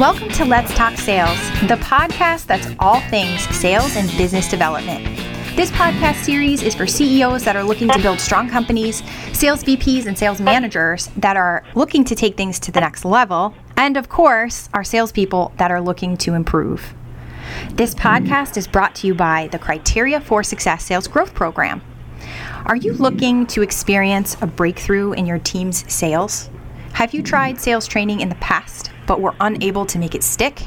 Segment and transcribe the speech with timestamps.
[0.00, 5.04] Welcome to Let's Talk Sales, the podcast that's all things sales and business development.
[5.56, 9.02] This podcast series is for CEOs that are looking to build strong companies,
[9.34, 13.54] sales VPs and sales managers that are looking to take things to the next level,
[13.76, 16.94] and of course, our salespeople that are looking to improve.
[17.74, 21.82] This podcast is brought to you by the Criteria for Success Sales Growth Program.
[22.64, 26.48] Are you looking to experience a breakthrough in your team's sales?
[26.94, 30.62] Have you tried sales training in the past but were unable to make it stick?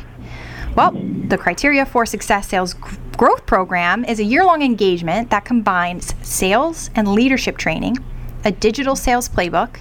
[0.75, 2.75] Well, the Criteria for Success Sales
[3.15, 7.95] Growth Program is a year long engagement that combines sales and leadership training,
[8.43, 9.79] a digital sales playbook,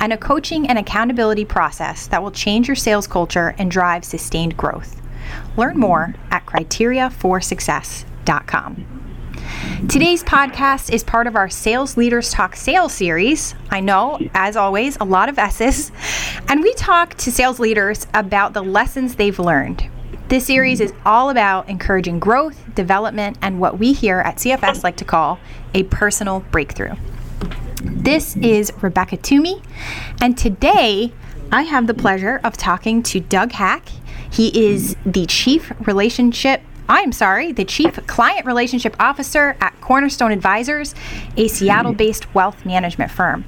[0.00, 4.56] and a coaching and accountability process that will change your sales culture and drive sustained
[4.56, 5.00] growth.
[5.56, 8.99] Learn more at criteriaforsuccess.com.
[9.60, 13.54] Today's podcast is part of our Sales Leaders Talk Sales series.
[13.70, 15.92] I know, as always, a lot of S's.
[16.48, 19.88] And we talk to sales leaders about the lessons they've learned.
[20.28, 24.96] This series is all about encouraging growth, development, and what we here at CFS like
[24.96, 25.38] to call
[25.74, 26.94] a personal breakthrough.
[27.82, 29.60] This is Rebecca Toomey,
[30.22, 31.12] and today
[31.52, 33.88] I have the pleasure of talking to Doug Hack.
[34.30, 40.92] He is the Chief Relationship I'm sorry, the Chief Client Relationship Officer at Cornerstone Advisors,
[41.36, 43.44] a Seattle based wealth management firm.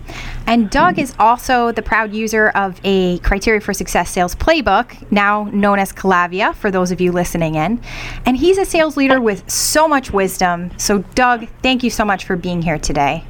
[0.46, 5.50] And Doug is also the proud user of a Criteria for Success sales playbook, now
[5.52, 7.82] known as Calavia, for those of you listening in.
[8.26, 10.70] And he's a sales leader with so much wisdom.
[10.78, 13.24] So, Doug, thank you so much for being here today.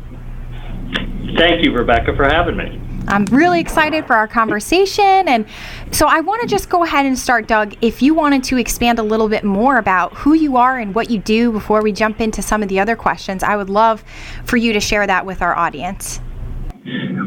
[1.38, 2.81] Thank you, Rebecca, for having me.
[3.08, 5.28] I'm really excited for our conversation.
[5.28, 5.46] And
[5.90, 7.74] so I want to just go ahead and start, Doug.
[7.80, 11.10] If you wanted to expand a little bit more about who you are and what
[11.10, 14.04] you do before we jump into some of the other questions, I would love
[14.44, 16.20] for you to share that with our audience.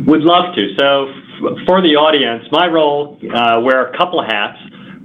[0.05, 0.75] Would love to.
[0.77, 4.59] So, f- for the audience, my role uh, wear a couple of hats.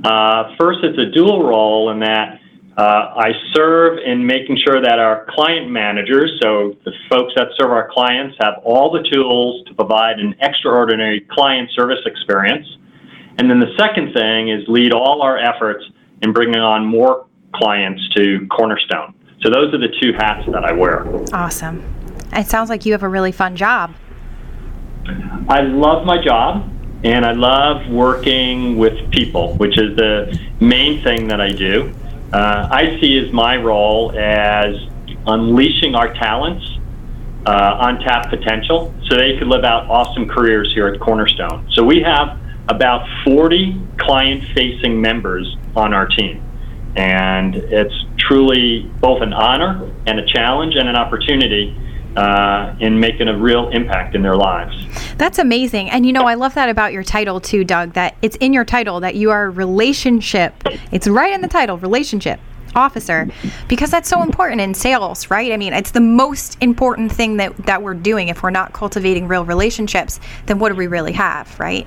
[0.05, 2.40] Uh, first, it's a dual role in that
[2.77, 7.71] uh, I serve in making sure that our client managers, so the folks that serve
[7.71, 12.67] our clients, have all the tools to provide an extraordinary client service experience.
[13.39, 15.85] And then the second thing is lead all our efforts
[16.23, 19.15] in bringing on more clients to Cornerstone.
[19.43, 21.07] So those are the two hats that I wear.
[21.35, 21.83] Awesome.
[22.33, 23.95] It sounds like you have a really fun job.
[25.49, 26.71] I love my job
[27.03, 31.93] and I love working with people, which is the main thing that I do.
[32.33, 34.77] Uh, I see as my role as
[35.27, 36.79] unleashing our talents,
[37.47, 41.67] uh, untapped potential, so they could live out awesome careers here at Cornerstone.
[41.73, 46.43] So we have about 40 client facing members on our team.
[46.97, 51.77] And it's truly both an honor and a challenge and an opportunity
[52.17, 54.77] uh, in making a real impact in their lives.
[55.17, 55.91] That's amazing.
[55.91, 58.65] And you know, I love that about your title too, Doug, that it's in your
[58.65, 60.55] title that you are relationship.
[60.93, 62.41] It's right in the title, relationship
[62.77, 63.29] officer
[63.69, 67.57] because that's so important in sales right i mean it's the most important thing that
[67.67, 71.59] that we're doing if we're not cultivating real relationships then what do we really have
[71.59, 71.85] right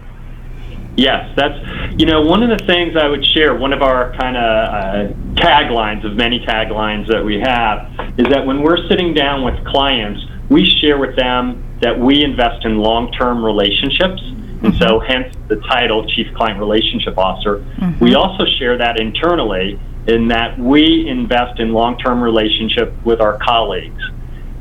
[0.96, 1.58] Yes, that's
[2.00, 3.56] you know one of the things I would share.
[3.56, 7.90] One of our kind of uh, taglines of many taglines that we have
[8.20, 12.64] is that when we're sitting down with clients, we share with them that we invest
[12.66, 14.68] in long-term relationships, mm-hmm.
[14.68, 15.12] and so mm-hmm.
[15.12, 17.58] hence the title Chief Client Relationship Officer.
[17.58, 18.04] Mm-hmm.
[18.04, 24.04] We also share that internally in that we invest in long-term relationship with our colleagues,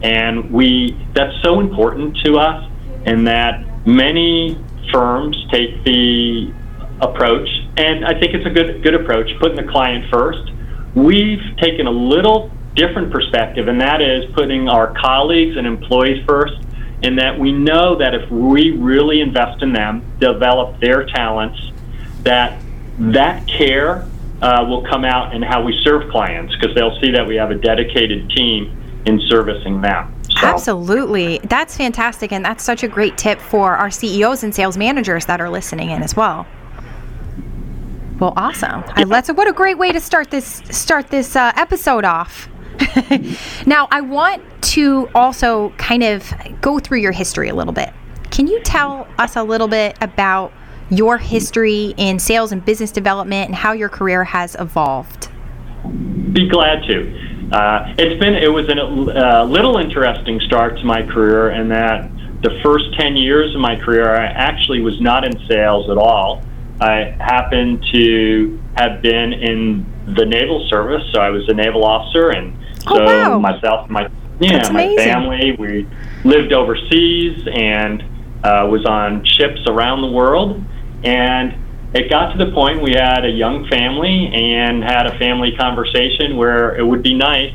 [0.00, 2.70] and we that's so important to us,
[3.04, 4.56] and that many
[4.90, 6.52] firms take the
[7.00, 10.52] approach, and I think it's a good good approach, putting the client first.
[10.94, 16.54] We've taken a little different perspective, and that is putting our colleagues and employees first.
[17.02, 21.58] In that we know that if we really invest in them, develop their talents,
[22.22, 22.62] that
[22.98, 24.06] that care
[24.40, 27.50] uh, will come out in how we serve clients because they'll see that we have
[27.50, 30.14] a dedicated team in servicing them.
[30.40, 30.46] So.
[30.46, 31.38] Absolutely.
[31.44, 32.32] That's fantastic.
[32.32, 35.90] And that's such a great tip for our CEOs and sales managers that are listening
[35.90, 36.46] in as well.
[38.18, 38.84] Well, awesome.
[38.88, 42.48] I, let's, what a great way to start this start this uh, episode off.
[43.66, 47.92] now, I want to also kind of go through your history a little bit.
[48.30, 50.52] Can you tell us a little bit about
[50.88, 55.28] your history in sales and business development and how your career has evolved?
[56.32, 57.31] Be glad to.
[57.52, 62.10] Uh, it's been it was a uh, little interesting start to my career in that
[62.42, 66.42] the first 10 years of my career I actually was not in sales at all.
[66.80, 72.30] I happened to have been in the naval service, so I was a naval officer,
[72.30, 72.56] and
[72.86, 73.38] oh, so oh, wow.
[73.38, 74.10] myself, my
[74.40, 75.86] yeah, my family, we
[76.24, 78.02] lived overseas and
[78.42, 80.64] uh, was on ships around the world,
[81.04, 81.54] and
[81.94, 86.36] it got to the point we had a young family and had a family conversation
[86.36, 87.54] where it would be nice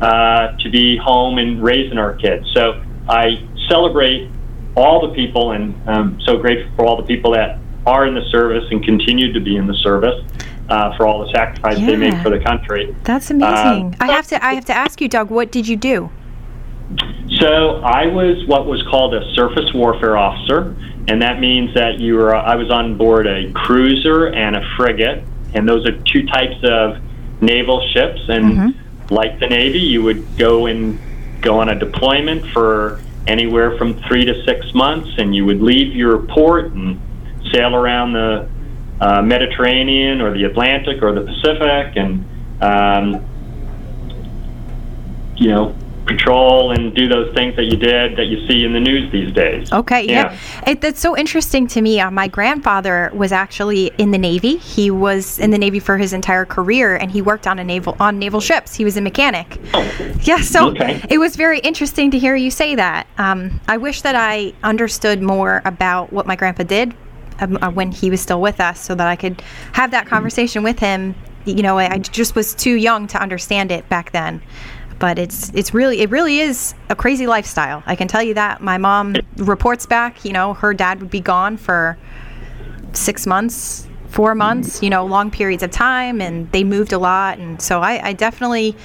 [0.00, 2.50] uh, to be home and raising our kids.
[2.54, 4.30] So I celebrate
[4.74, 8.24] all the people and I'm so grateful for all the people that are in the
[8.30, 10.24] service and continue to be in the service.
[10.66, 11.84] Uh, for all the sacrifice yeah.
[11.84, 12.96] they make for the country.
[13.04, 13.94] That's amazing.
[14.00, 16.10] Uh, I have to I have to ask you, Doug, what did you do?
[17.38, 20.74] So I was what was called a surface warfare officer,
[21.06, 22.34] and that means that you were.
[22.34, 25.22] I was on board a cruiser and a frigate,
[25.52, 26.98] and those are two types of
[27.42, 28.20] naval ships.
[28.28, 29.14] And mm-hmm.
[29.14, 30.98] like the Navy, you would go and
[31.42, 35.94] go on a deployment for anywhere from three to six months, and you would leave
[35.94, 37.00] your port and
[37.52, 38.48] sail around the
[39.00, 42.24] uh, Mediterranean or the Atlantic or the Pacific, and
[42.62, 43.24] um,
[45.36, 48.80] you know patrol and do those things that you did that you see in the
[48.80, 49.72] news these days.
[49.72, 50.32] Okay, yeah.
[50.32, 50.70] yeah.
[50.70, 52.00] It, that's so interesting to me.
[52.00, 54.56] Uh, my grandfather was actually in the Navy.
[54.56, 57.96] He was in the Navy for his entire career, and he worked on a naval
[58.00, 58.74] on naval ships.
[58.74, 59.58] He was a mechanic.
[59.72, 59.84] Oh.
[60.22, 61.02] Yeah, so okay.
[61.08, 63.06] it was very interesting to hear you say that.
[63.18, 66.94] Um, I wish that I understood more about what my grandpa did
[67.40, 69.42] um, uh, when he was still with us, so that I could
[69.72, 71.14] have that conversation with him.
[71.44, 74.40] You know, I, I just was too young to understand it back then
[74.98, 77.82] but it's it's really it really is a crazy lifestyle.
[77.86, 78.60] I can tell you that.
[78.60, 81.98] My mom reports back, you know, her dad would be gone for
[82.92, 84.38] 6 months, 4 mm-hmm.
[84.38, 88.08] months, you know, long periods of time and they moved a lot and so I,
[88.08, 88.76] I definitely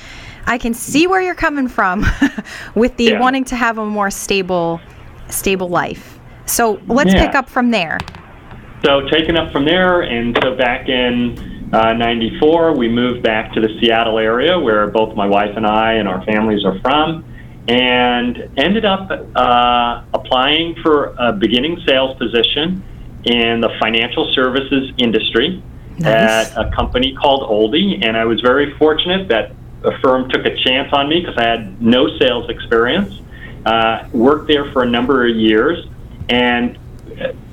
[0.46, 2.06] I can see where you're coming from
[2.76, 3.20] with the yeah.
[3.20, 4.82] wanting to have a more stable
[5.30, 6.20] stable life.
[6.46, 7.26] So let's yeah.
[7.26, 8.00] pick up from there.
[8.84, 11.36] So taking up from there, and so back in
[11.72, 15.94] uh, 94, we moved back to the Seattle area where both my wife and I
[15.94, 17.26] and our families are from,
[17.68, 22.84] and ended up uh, applying for a beginning sales position
[23.26, 25.62] in the financial services industry
[26.00, 26.52] nice.
[26.52, 27.76] at a company called Olde.
[28.04, 29.52] And I was very fortunate that
[29.84, 33.22] a firm took a chance on me because I had no sales experience.
[33.66, 35.86] Uh, worked there for a number of years
[36.30, 36.80] and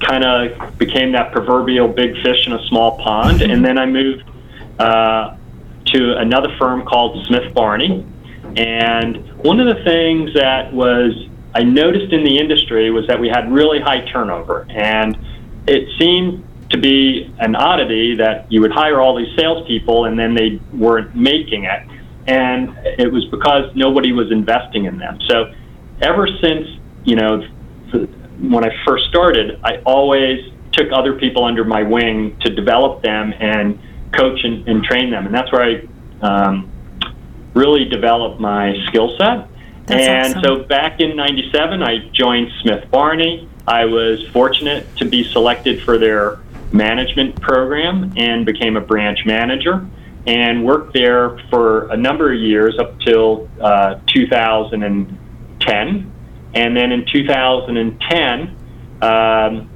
[0.01, 3.43] kind of became that proverbial big fish in a small pond.
[3.43, 4.25] and then I moved
[4.79, 5.37] uh,
[5.87, 8.05] to another firm called Smith Barney.
[8.57, 11.13] And one of the things that was
[11.57, 15.17] I noticed in the industry was that we had really high turnover, and
[15.67, 20.35] it seemed to be an oddity that you would hire all these salespeople and then
[20.35, 21.83] they weren't making it,
[22.27, 25.19] and it was because nobody was investing in them.
[25.29, 25.55] So,
[26.03, 26.69] ever since
[27.05, 27.43] you know
[28.41, 33.33] when I first started, I always took other people under my wing to develop them
[33.39, 33.79] and
[34.13, 35.89] coach and, and train them, and that's where I
[36.23, 36.71] um,
[37.55, 39.49] really developed my skill set.
[39.89, 40.43] and awesome.
[40.43, 43.49] so back in '97, I joined Smith Barney.
[43.67, 46.39] I was fortunate to be selected for their
[46.73, 49.87] management program and became a branch manager
[50.27, 56.13] and worked there for a number of years up till uh, 2010
[56.57, 58.57] and then in 2010,
[59.03, 59.69] um,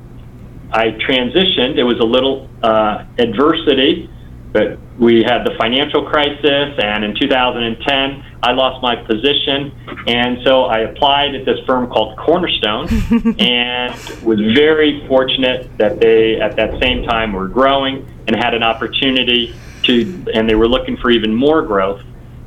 [0.73, 1.77] I transitioned.
[1.77, 4.09] It was a little uh, adversity,
[4.51, 9.73] but we had the financial crisis, and in 2010, I lost my position,
[10.07, 12.89] and so I applied at this firm called Cornerstone,
[13.39, 13.93] and
[14.23, 19.55] was very fortunate that they, at that same time, were growing and had an opportunity
[19.83, 22.01] to, and they were looking for even more growth,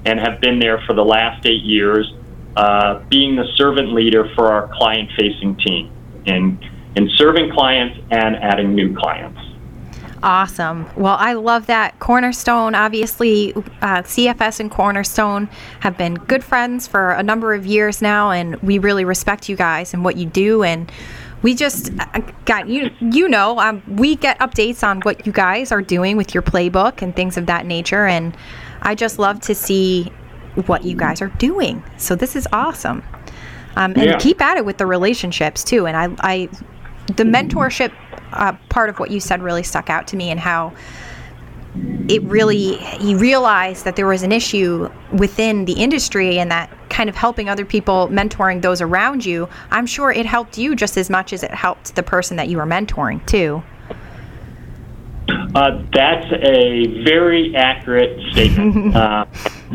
[0.05, 2.11] and have been there for the last eight years
[2.55, 5.91] uh, being the servant leader for our client facing team
[6.25, 6.63] and
[6.95, 9.39] in serving clients and adding new clients.
[10.23, 10.89] Awesome.
[10.95, 11.99] Well, I love that.
[11.99, 15.49] Cornerstone, obviously, uh, CFS and Cornerstone
[15.81, 19.57] have been good friends for a number of years now, and we really respect you
[19.57, 20.63] guys and what you do.
[20.63, 20.89] And
[21.41, 22.89] we just uh, got you.
[23.01, 27.01] You know, um, we get updates on what you guys are doing with your playbook
[27.01, 28.05] and things of that nature.
[28.05, 28.37] And
[28.81, 30.09] I just love to see
[30.67, 31.83] what you guys are doing.
[31.97, 33.03] So this is awesome.
[33.75, 34.19] Um, and yeah.
[34.19, 35.87] keep at it with the relationships too.
[35.87, 36.49] And I, I
[37.07, 37.91] the mentorship
[38.33, 40.73] uh, part of what you said really stuck out to me and how
[42.07, 47.09] it really you realized that there was an issue within the industry and that kind
[47.09, 51.09] of helping other people mentoring those around you i'm sure it helped you just as
[51.09, 53.63] much as it helped the person that you were mentoring too
[55.29, 58.95] uh, that's a very accurate statement.
[58.95, 59.25] uh,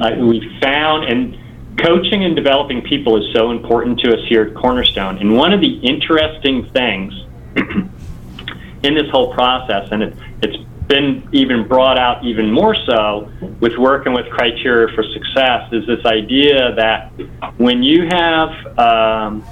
[0.00, 1.37] uh, we found, and
[1.78, 5.19] coaching and developing people is so important to us here at Cornerstone.
[5.19, 7.14] And one of the interesting things
[7.57, 10.57] in this whole process, and it, it's
[10.88, 16.05] been even brought out even more so with working with criteria for success, is this
[16.05, 17.12] idea that
[17.59, 19.45] when you have um,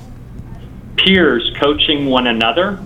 [0.96, 2.82] peers coaching one another,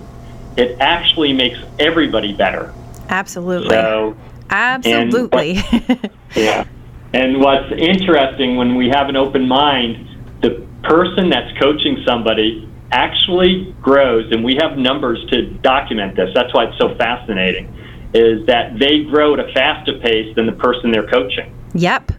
[0.57, 2.73] it actually makes everybody better
[3.11, 3.69] Absolutely.
[3.69, 4.17] So,
[4.49, 5.59] Absolutely.
[5.59, 6.65] What, yeah.
[7.13, 10.07] And what's interesting when we have an open mind,
[10.41, 16.29] the person that's coaching somebody actually grows, and we have numbers to document this.
[16.33, 17.73] That's why it's so fascinating,
[18.13, 21.53] is that they grow at a faster pace than the person they're coaching.
[21.73, 22.11] Yep.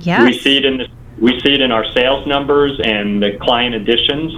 [0.00, 0.24] Yeah.
[0.24, 0.88] We see it in the,
[1.18, 4.34] we see it in our sales numbers and the client additions.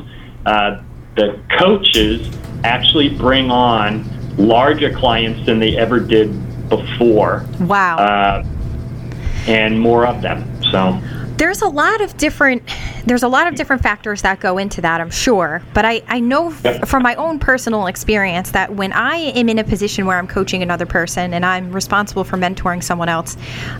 [0.47, 0.83] Uh,
[1.17, 2.29] the coaches
[2.65, 4.05] actually bring on
[4.39, 6.31] larger clients than they ever did
[6.69, 7.45] before.
[7.61, 7.97] Wow.
[7.99, 8.47] Uh,
[9.47, 10.45] and more of them.
[10.63, 11.01] So
[11.39, 12.63] there's a lot of different
[13.07, 16.19] there's a lot of different factors that go into that i'm sure but i, I
[16.19, 20.19] know f- from my own personal experience that when i am in a position where
[20.19, 23.37] i'm coaching another person and i'm responsible for mentoring someone else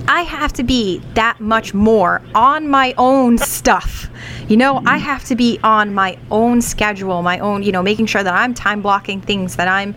[0.07, 4.09] i have to be that much more on my own stuff
[4.47, 8.07] you know i have to be on my own schedule my own you know making
[8.07, 9.97] sure that i'm time blocking things that i'm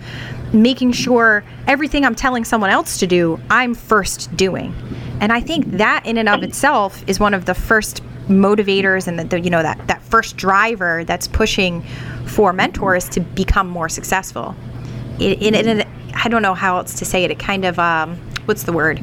[0.53, 4.73] making sure everything i'm telling someone else to do i'm first doing
[5.21, 9.19] and I think that in and of itself is one of the first motivators and
[9.19, 11.83] the, the, you know that that first driver that's pushing
[12.25, 14.55] for mentors to become more successful.
[15.19, 17.29] It, I don't know how else to say it.
[17.29, 18.15] It kind of um,
[18.45, 18.99] what's the word?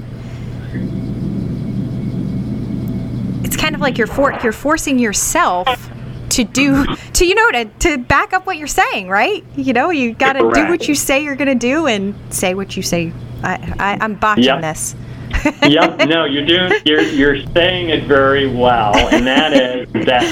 [3.44, 5.68] It's kind of like you're for, you're forcing yourself
[6.38, 9.44] to do to you know to, to back up what you're saying, right?
[9.56, 12.54] You know, you got to do what you say you're going to do and say
[12.54, 13.12] what you say.
[13.42, 14.62] I, I am botching yep.
[14.62, 14.96] this
[15.62, 16.08] yep.
[16.08, 16.72] No, you're doing.
[16.84, 20.24] You're you're saying it very well, and that is that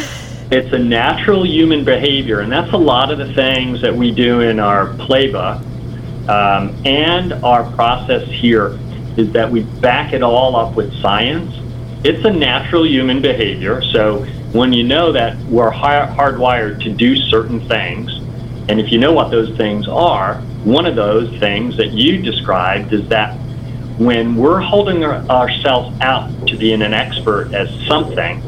[0.51, 4.41] it's a natural human behavior, and that's a lot of the things that we do
[4.41, 5.61] in our playbook
[6.29, 8.79] um, and our process here
[9.17, 11.55] is that we back it all up with science.
[12.05, 13.83] It's a natural human behavior.
[13.83, 14.25] So
[14.57, 18.11] when you know that we're hardwired to do certain things,
[18.69, 22.93] and if you know what those things are, one of those things that you described
[22.93, 23.35] is that
[23.99, 28.43] when we're holding our, ourselves out to being an expert as something,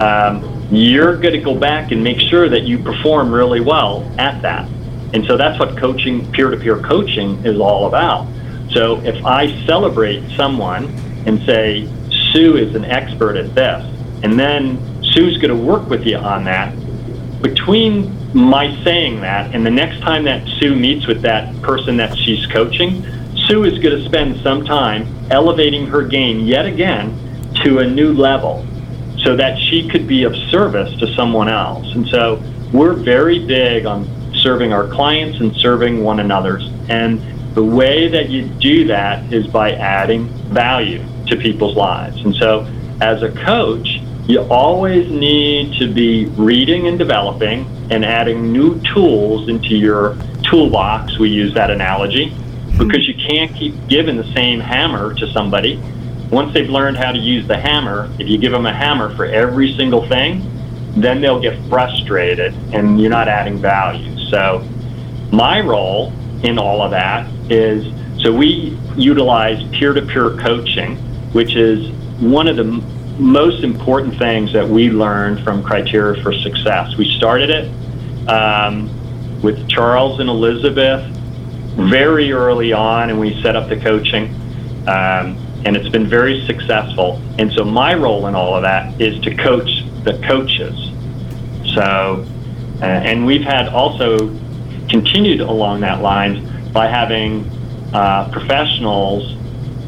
[0.00, 4.42] um, you're going to go back and make sure that you perform really well at
[4.42, 4.68] that.
[5.14, 8.26] And so that's what coaching, peer to peer coaching, is all about.
[8.72, 10.86] So if I celebrate someone
[11.26, 11.88] and say,
[12.32, 13.84] Sue is an expert at this,
[14.22, 16.74] and then Sue's going to work with you on that,
[17.42, 22.16] between my saying that and the next time that Sue meets with that person that
[22.16, 23.04] she's coaching,
[23.46, 27.18] Sue is going to spend some time elevating her game yet again
[27.64, 28.66] to a new level
[29.18, 31.94] so that she could be of service to someone else.
[31.94, 32.42] And so
[32.72, 36.68] we're very big on serving our clients and serving one another's.
[36.88, 37.20] And
[37.54, 42.20] the way that you do that is by adding value to people's lives.
[42.24, 42.66] And so
[43.00, 44.00] as a coach,
[44.32, 51.18] you always need to be reading and developing and adding new tools into your toolbox.
[51.18, 52.34] We use that analogy
[52.78, 55.76] because you can't keep giving the same hammer to somebody.
[56.30, 59.26] Once they've learned how to use the hammer, if you give them a hammer for
[59.26, 60.48] every single thing,
[60.96, 64.18] then they'll get frustrated and you're not adding value.
[64.30, 64.66] So,
[65.30, 66.10] my role
[66.42, 67.84] in all of that is
[68.22, 70.96] so we utilize peer to peer coaching,
[71.32, 72.82] which is one of the
[73.18, 76.96] most important things that we learned from Criteria for Success.
[76.96, 78.90] We started it um,
[79.42, 81.04] with Charles and Elizabeth
[81.76, 84.34] very early on, and we set up the coaching.
[84.86, 87.20] Um, and it's been very successful.
[87.38, 90.74] And so my role in all of that is to coach the coaches.
[91.74, 92.26] So,
[92.80, 94.28] uh, and we've had also
[94.88, 97.48] continued along that lines by having
[97.94, 99.36] uh, professionals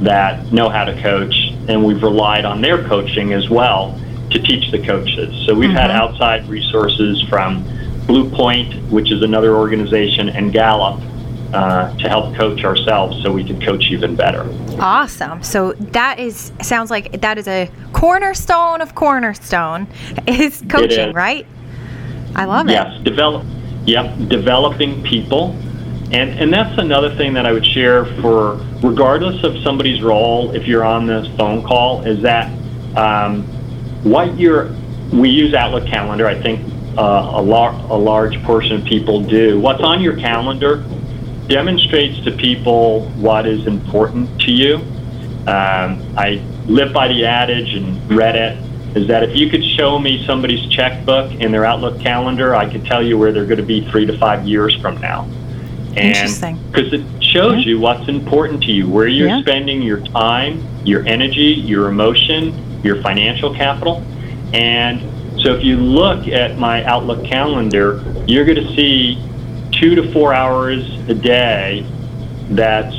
[0.01, 3.99] that know how to coach, and we've relied on their coaching as well
[4.31, 5.47] to teach the coaches.
[5.47, 5.79] So we've mm-hmm.
[5.79, 7.65] had outside resources from
[8.07, 11.01] Blue Point, which is another organization, and Gallup
[11.55, 14.49] uh, to help coach ourselves so we can coach even better.
[14.81, 15.43] Awesome.
[15.43, 19.87] So that is sounds like that is a cornerstone of cornerstone
[20.27, 21.15] is coaching, is.
[21.15, 21.47] right?
[22.35, 22.95] I love yes, it.
[22.95, 23.47] Yes, develop.
[23.87, 25.55] Yep, developing people,
[26.13, 30.55] and and that's another thing that I would share for regardless of somebody's role.
[30.55, 32.51] If you're on this phone call, is that
[32.97, 33.43] um,
[34.03, 34.75] what you're
[35.13, 36.27] we use Outlook Calendar.
[36.27, 36.61] I think
[36.97, 39.61] uh, a, lar- a large portion of people do.
[39.61, 40.85] What's on your calendar
[41.49, 44.77] demonstrates to people what is important to you.
[45.47, 48.59] Um, I live by the adage and read it
[48.97, 52.87] is that if you could show me somebody's checkbook and their Outlook calendar, I could
[52.87, 55.29] tell you where they're going to be three to five years from now.
[55.97, 57.73] And because it shows yeah.
[57.73, 59.41] you what's important to you, where you're yeah.
[59.41, 64.03] spending your time, your energy, your emotion, your financial capital.
[64.53, 65.01] And
[65.41, 69.19] so if you look at my Outlook calendar, you're going to see
[69.73, 71.85] two to four hours a day
[72.51, 72.95] that's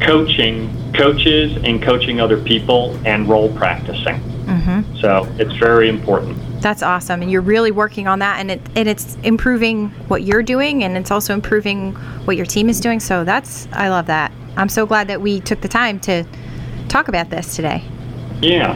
[0.00, 4.20] coaching coaches and coaching other people and role practicing.
[4.44, 4.96] Mm-hmm.
[5.00, 6.38] So it's very important.
[6.64, 10.42] That's awesome, and you're really working on that, and it and it's improving what you're
[10.42, 11.92] doing, and it's also improving
[12.24, 13.00] what your team is doing.
[13.00, 14.32] So that's I love that.
[14.56, 16.24] I'm so glad that we took the time to
[16.88, 17.84] talk about this today.
[18.40, 18.72] Yeah.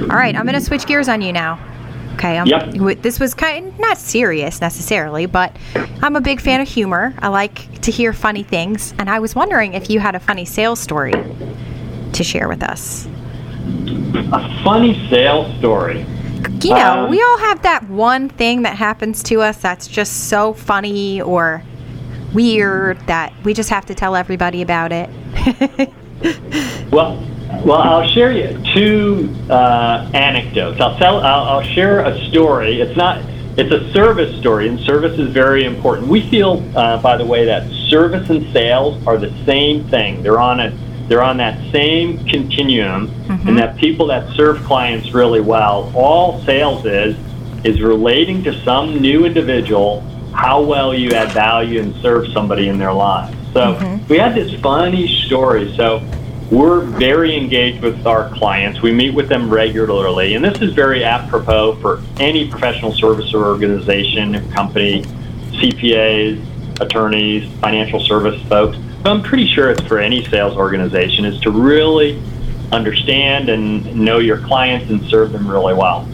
[0.00, 1.60] All right, I'm going to switch gears on you now.
[2.14, 2.38] Okay.
[2.38, 3.02] Um, yep.
[3.02, 5.56] This was kind of not serious necessarily, but
[6.02, 7.14] I'm a big fan of humor.
[7.20, 10.44] I like to hear funny things, and I was wondering if you had a funny
[10.44, 11.12] sales story
[12.14, 13.06] to share with us.
[14.32, 16.04] A funny sales story.
[16.62, 20.28] You know, um, we all have that one thing that happens to us that's just
[20.28, 21.62] so funny or
[22.32, 25.08] weird that we just have to tell everybody about it.
[26.92, 27.24] well,
[27.64, 30.80] well, I'll share you two uh, anecdotes.
[30.80, 31.20] I'll tell.
[31.20, 32.80] I'll, I'll share a story.
[32.80, 33.24] It's not.
[33.56, 36.06] It's a service story, and service is very important.
[36.06, 40.22] We feel, uh, by the way, that service and sales are the same thing.
[40.22, 40.87] They're on a.
[41.08, 43.48] They're on that same continuum, mm-hmm.
[43.48, 45.90] and that people that serve clients really well.
[45.94, 47.16] All sales is
[47.64, 52.78] is relating to some new individual how well you add value and serve somebody in
[52.78, 53.36] their lives.
[53.52, 54.06] So mm-hmm.
[54.06, 55.74] we had this funny story.
[55.76, 56.00] So
[56.50, 58.80] we're very engaged with our clients.
[58.80, 64.50] We meet with them regularly, and this is very apropos for any professional service organization,
[64.52, 65.02] company,
[65.52, 68.78] CPAs, attorneys, financial service folks.
[69.08, 72.22] I'm pretty sure it's for any sales organization is to really
[72.72, 76.06] understand and know your clients and serve them really well.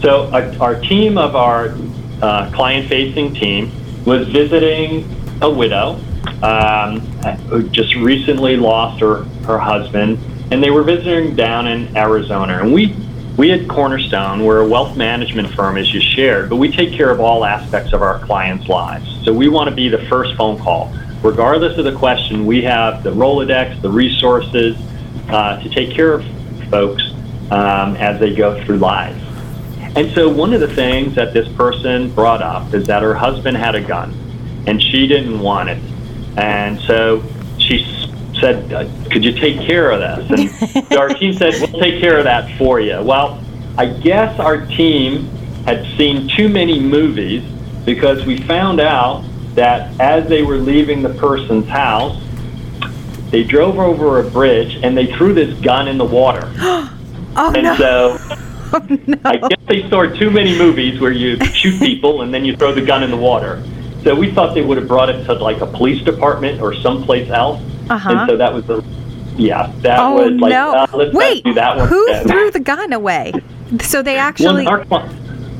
[0.00, 1.74] So our, our team of our
[2.20, 3.72] uh, client-facing team
[4.04, 5.08] was visiting
[5.40, 5.98] a widow
[6.42, 7.00] um,
[7.48, 10.18] who just recently lost her, her husband,
[10.50, 12.58] and they were visiting down in Arizona.
[12.58, 12.94] And we,
[13.38, 17.10] we at Cornerstone, we're a wealth management firm, as you shared, but we take care
[17.10, 19.24] of all aspects of our clients' lives.
[19.24, 20.94] So we want to be the first phone call.
[21.24, 24.76] Regardless of the question, we have the Rolodex, the resources
[25.30, 26.24] uh, to take care of
[26.68, 27.02] folks
[27.50, 29.16] um, as they go through life.
[29.96, 33.56] And so one of the things that this person brought up is that her husband
[33.56, 34.12] had a gun
[34.66, 35.82] and she didn't want it.
[36.36, 37.24] And so
[37.58, 37.86] she
[38.38, 40.74] said, uh, Could you take care of this?
[40.90, 43.00] And our team said, We'll take care of that for you.
[43.00, 43.42] Well,
[43.78, 45.24] I guess our team
[45.64, 47.42] had seen too many movies
[47.86, 52.20] because we found out that as they were leaving the person's house,
[53.30, 56.52] they drove over a bridge and they threw this gun in the water.
[56.58, 57.76] oh, and no.
[57.76, 58.16] so
[58.72, 59.18] oh, no.
[59.24, 62.72] I guess they saw too many movies where you shoot people and then you throw
[62.72, 63.62] the gun in the water.
[64.02, 67.30] So we thought they would have brought it to like a police department or someplace
[67.30, 67.60] else.
[67.88, 68.10] Uh-huh.
[68.10, 68.84] And so that was the,
[69.36, 70.74] yeah, that oh, was like, no.
[70.74, 71.88] uh, Wait, do that one.
[71.88, 72.28] who then.
[72.28, 73.32] threw the gun away?
[73.82, 74.66] So they actually.
[74.66, 75.08] Well, our,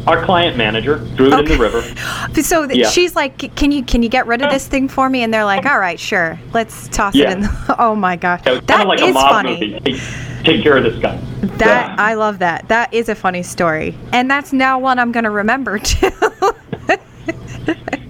[0.07, 1.53] our client manager threw it okay.
[1.53, 1.83] in the river.
[2.45, 2.89] So yeah.
[2.89, 5.45] she's like, "Can you can you get rid of this thing for me?" And they're
[5.45, 6.39] like, "All right, sure.
[6.53, 7.31] Let's toss yeah.
[7.31, 9.81] it in." The, oh my gosh, yeah, that like is funny.
[9.81, 10.01] Take,
[10.45, 11.17] take, care of this guy.
[11.59, 12.69] That I love that.
[12.69, 16.11] That is a funny story, and that's now one I'm going to remember too.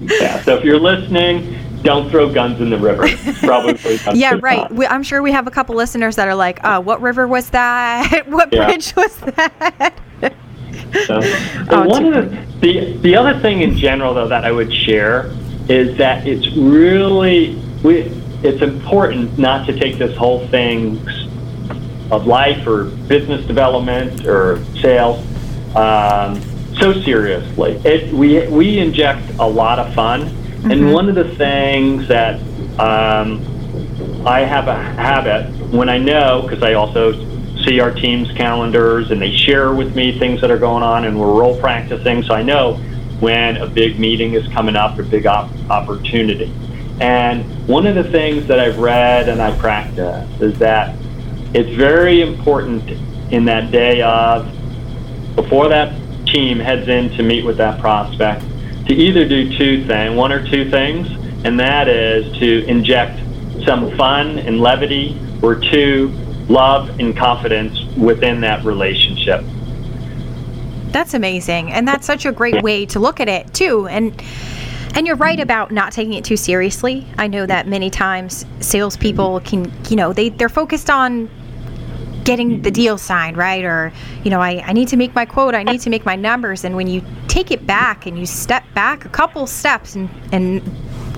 [0.00, 0.42] yeah.
[0.42, 3.06] So if you're listening, don't throw guns in the river.
[3.40, 4.70] Probably yeah, right.
[4.72, 7.50] We, I'm sure we have a couple listeners that are like, "Oh, what river was
[7.50, 8.24] that?
[8.26, 8.66] what yeah.
[8.66, 9.94] bridge was that?"
[11.06, 11.20] So,
[11.70, 15.30] oh, one of the, the the other thing in general, though, that I would share
[15.68, 18.02] is that it's really we,
[18.42, 20.98] it's important not to take this whole thing
[22.10, 25.24] of life or business development or sales
[25.74, 26.40] um,
[26.78, 27.72] so seriously.
[27.84, 30.22] It, we, we inject a lot of fun.
[30.22, 30.70] Mm-hmm.
[30.70, 32.40] And one of the things that
[32.78, 33.44] um,
[34.26, 37.12] I have a habit when I know, because I also
[37.64, 41.18] see our team's calendars and they share with me things that are going on and
[41.18, 42.22] we're role practicing.
[42.22, 42.74] So I know
[43.20, 46.52] when a big meeting is coming up or big op- opportunity.
[47.00, 50.94] And one of the things that I've read and I practice is that
[51.54, 52.88] it's very important
[53.32, 54.46] in that day of,
[55.34, 55.94] before that
[56.26, 58.44] team heads in to meet with that prospect
[58.86, 61.08] to either do two things, one or two things,
[61.44, 63.18] and that is to inject
[63.64, 66.12] some fun and levity, or two,
[66.48, 69.42] love and confidence within that relationship.
[70.88, 73.88] That's amazing, and that's such a great way to look at it too.
[73.88, 74.22] And
[74.94, 77.04] and you're right about not taking it too seriously.
[77.18, 81.28] I know that many times salespeople can, you know, they they're focused on
[82.24, 83.64] getting the deal signed, right?
[83.64, 83.92] Or,
[84.24, 86.64] you know, I, I need to make my quote, I need to make my numbers.
[86.64, 90.62] And when you take it back and you step back a couple steps and, and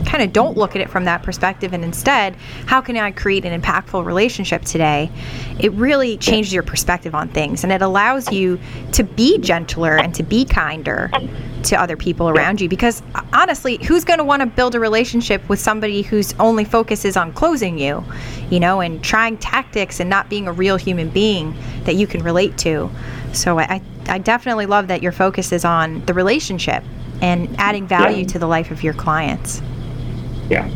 [0.07, 3.45] kind of don't look at it from that perspective and instead, how can I create
[3.45, 5.11] an impactful relationship today?
[5.59, 8.59] It really changes your perspective on things and it allows you
[8.92, 11.11] to be gentler and to be kinder
[11.64, 14.81] to other people around you because uh, honestly, who's going to want to build a
[14.81, 18.05] relationship with somebody whose only focus is on closing you,
[18.51, 22.23] you know, and trying tactics and not being a real human being that you can
[22.23, 22.88] relate to?
[23.33, 26.85] So I, I definitely love that your focus is on the relationship
[27.21, 28.29] and adding value yeah.
[28.29, 29.61] to the life of your clients.
[30.49, 30.69] Yeah.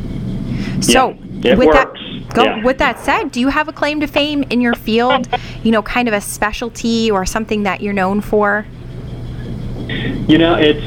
[0.80, 2.00] So yeah, with works.
[2.00, 2.64] that go yeah.
[2.64, 5.28] with that said, do you have a claim to fame in your field?
[5.62, 8.64] You know, kind of a specialty or something that you're known for?
[10.26, 10.82] You know, it's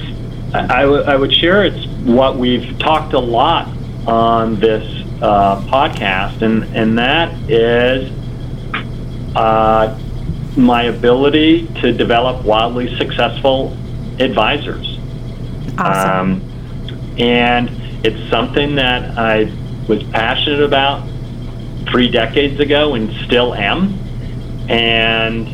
[0.56, 3.68] I, w- I would share it's what we've talked a lot
[4.08, 4.84] on this
[5.22, 8.12] uh, podcast, and and that is
[9.36, 10.00] uh,
[10.58, 13.78] my ability to develop wildly successful
[14.20, 15.00] advisors.
[15.78, 16.42] Awesome.
[16.42, 19.52] Um, and it's something that I
[19.88, 21.08] was passionate about
[21.90, 24.00] three decades ago and still am.
[24.70, 25.48] And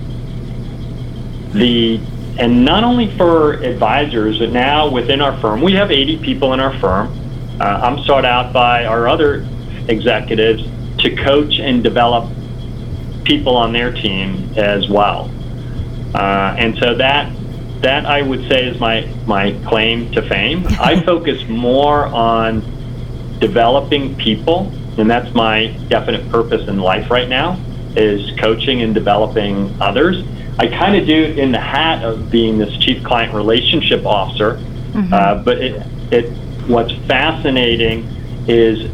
[1.54, 2.00] the
[2.40, 6.60] and not only for advisors, but now within our firm, we have 80 people in
[6.62, 7.14] our firm.
[7.60, 9.46] Uh, I'm sought out by our other
[9.90, 10.64] executives
[11.00, 12.32] to coach and develop
[13.26, 15.30] people on their team as well.
[16.16, 17.30] Uh, and so that
[17.82, 20.66] that I would say is my my claim to fame.
[20.80, 22.62] I focus more on
[23.40, 27.60] developing people, and that's my definite purpose in life right now
[27.96, 30.24] is coaching and developing others.
[30.60, 34.56] I kind of do it in the hat of being this chief client relationship officer,
[34.56, 35.14] mm-hmm.
[35.14, 36.30] uh, but it it
[36.68, 38.08] what's fascinating
[38.48, 38.92] is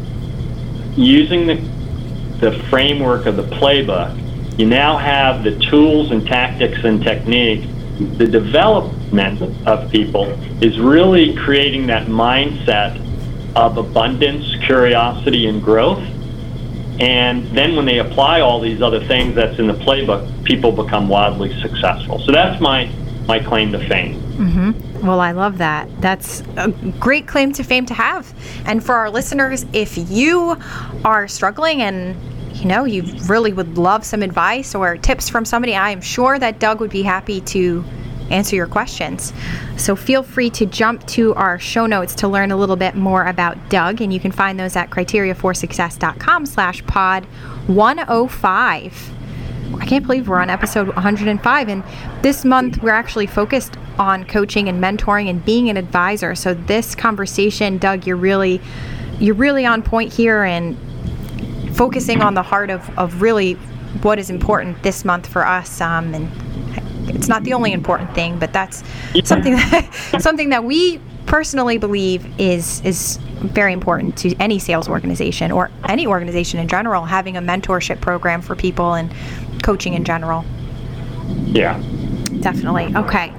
[0.96, 1.56] using the
[2.40, 4.22] the framework of the playbook.
[4.58, 7.66] You now have the tools and tactics and techniques
[7.98, 10.26] the development of people
[10.62, 13.02] is really creating that mindset
[13.56, 16.02] of abundance, curiosity, and growth.
[17.00, 21.08] And then when they apply all these other things that's in the playbook, people become
[21.08, 22.18] wildly successful.
[22.20, 22.90] So that's my,
[23.26, 24.20] my claim to fame.
[24.36, 25.06] Mm-hmm.
[25.06, 25.88] Well, I love that.
[26.00, 28.32] That's a great claim to fame to have.
[28.66, 30.58] And for our listeners, if you
[31.04, 32.16] are struggling and
[32.56, 36.38] you know, you really would love some advice or tips from somebody, I am sure
[36.38, 37.84] that Doug would be happy to
[38.30, 39.32] answer your questions.
[39.76, 43.26] So feel free to jump to our show notes to learn a little bit more
[43.26, 47.24] about Doug, and you can find those at criteriaforsuccess.com slash pod
[47.66, 49.12] 105.
[49.78, 51.84] I can't believe we're on episode 105, and
[52.22, 56.34] this month we're actually focused on coaching and mentoring and being an advisor.
[56.34, 58.60] So this conversation, Doug, you're really
[59.18, 60.76] you're really on point here and
[61.76, 63.54] focusing on the heart of, of really
[64.02, 65.80] what is important this month for us.
[65.80, 66.30] Um, and
[67.08, 68.82] it's not the only important thing, but that's
[69.24, 75.52] something that something that we personally believe is is very important to any sales organization
[75.52, 77.04] or any organization in general.
[77.04, 79.12] Having a mentorship program for people and
[79.62, 80.44] coaching in general.
[81.46, 81.78] Yeah.
[82.40, 82.94] Definitely.
[82.96, 83.32] Okay.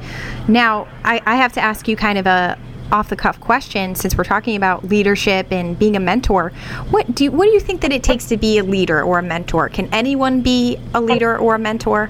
[0.48, 2.58] Now I, I have to ask you kind of a
[2.92, 6.50] off the cuff question since we're talking about leadership and being a mentor
[6.90, 9.20] what do you, what do you think that it takes to be a leader or
[9.20, 9.70] a mentor?
[9.70, 12.10] Can anyone be a leader or a mentor?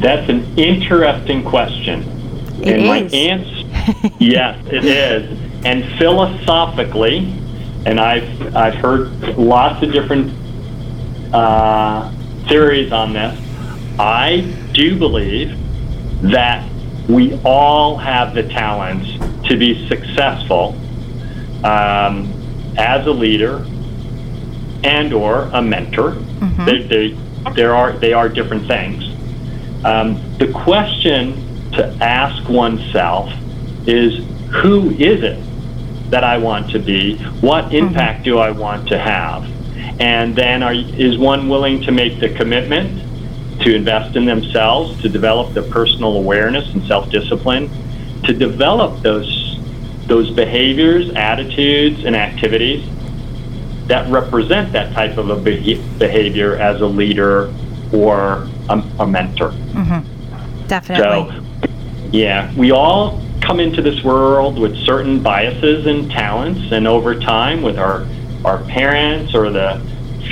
[0.00, 2.02] That's an interesting question.
[2.62, 2.88] It and is.
[2.88, 5.64] my answer yes it is.
[5.64, 7.38] And philosophically
[7.86, 10.32] and i've i've heard lots of different
[11.32, 12.10] uh,
[12.48, 13.38] theories on this
[13.98, 14.40] i
[14.72, 15.56] do believe
[16.22, 16.68] that
[17.08, 19.08] we all have the talents
[19.48, 20.76] to be successful
[21.64, 22.30] um,
[22.76, 23.64] as a leader
[24.84, 26.12] and or a mentor.
[26.12, 26.64] Mm-hmm.
[26.64, 29.04] They, they, there are, they are different things.
[29.84, 33.32] Um, the question to ask oneself
[33.86, 34.24] is
[34.62, 35.42] who is it
[36.10, 37.16] that I want to be?
[37.40, 37.88] What mm-hmm.
[37.88, 38.24] impact mm-hmm.
[38.24, 39.44] do I want to have?
[40.00, 43.07] And then are, is one willing to make the commitment
[43.60, 47.70] to invest in themselves, to develop their personal awareness and self-discipline,
[48.24, 49.46] to develop those
[50.06, 52.82] those behaviors, attitudes, and activities
[53.88, 57.52] that represent that type of a behavior as a leader
[57.92, 59.50] or a, a mentor.
[59.50, 60.66] Mm-hmm.
[60.66, 61.40] Definitely.
[61.42, 61.68] So,
[62.10, 67.62] yeah, we all come into this world with certain biases and talents, and over time,
[67.62, 68.06] with our
[68.44, 69.82] our parents or the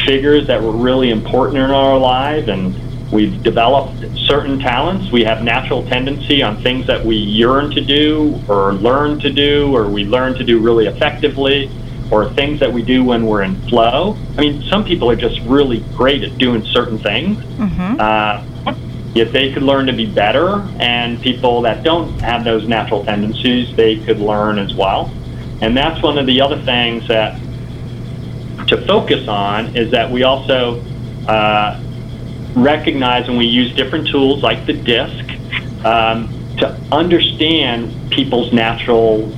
[0.07, 2.75] figures that were really important in our life and
[3.13, 5.13] We've developed certain talents.
[5.13, 9.75] We have natural tendency on things that we yearn to do or learn to do
[9.75, 11.71] or we learn to do really effectively
[12.11, 14.17] or things that we do when we're in flow.
[14.37, 17.39] I mean, some people are just really great at doing certain things.
[17.39, 18.01] Mm-hmm.
[18.01, 18.75] Uh,
[19.15, 23.75] yet they could learn to be better, and people that don't have those natural tendencies,
[23.75, 25.11] they could learn as well.
[25.61, 27.41] And that's one of the other things that
[28.69, 30.85] to focus on is that we also
[31.27, 31.81] uh,
[32.57, 39.29] recognize when we use different tools like the DISC um, to understand people's natural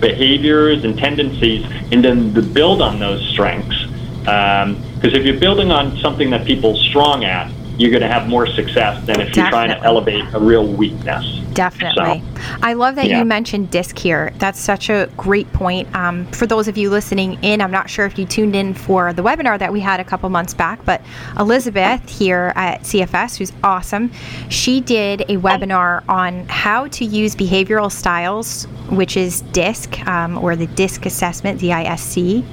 [0.00, 3.86] behaviors and tendencies and then to build on those strengths.
[4.18, 8.08] Because um, if you're building on something that people are strong at, you're going to
[8.08, 11.40] have more success than if you're trying to elevate a real weakness.
[11.54, 12.20] Definitely.
[12.20, 13.18] So, I love that yeah.
[13.18, 14.32] you mentioned DISC here.
[14.38, 15.92] That's such a great point.
[15.94, 19.12] Um, for those of you listening in, I'm not sure if you tuned in for
[19.12, 21.00] the webinar that we had a couple months back, but
[21.38, 24.10] Elizabeth here at CFS, who's awesome,
[24.48, 30.56] she did a webinar on how to use behavioral styles, which is DISC um, or
[30.56, 32.44] the DISC assessment, D I S C,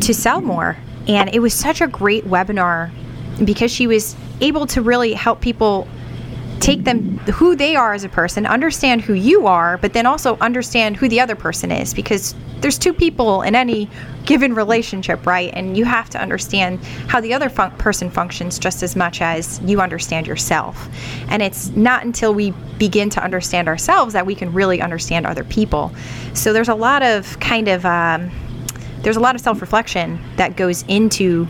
[0.00, 0.76] to sell more.
[1.08, 2.90] And it was such a great webinar
[3.44, 5.86] because she was able to really help people
[6.60, 10.36] take them who they are as a person, understand who you are, but then also
[10.38, 13.88] understand who the other person is because there's two people in any
[14.26, 15.50] given relationship, right?
[15.54, 19.58] And you have to understand how the other fun- person functions just as much as
[19.64, 20.88] you understand yourself.
[21.28, 25.44] And it's not until we begin to understand ourselves that we can really understand other
[25.44, 25.92] people.
[26.34, 28.30] So there's a lot of kind of um,
[29.02, 31.48] there's a lot of self-reflection that goes into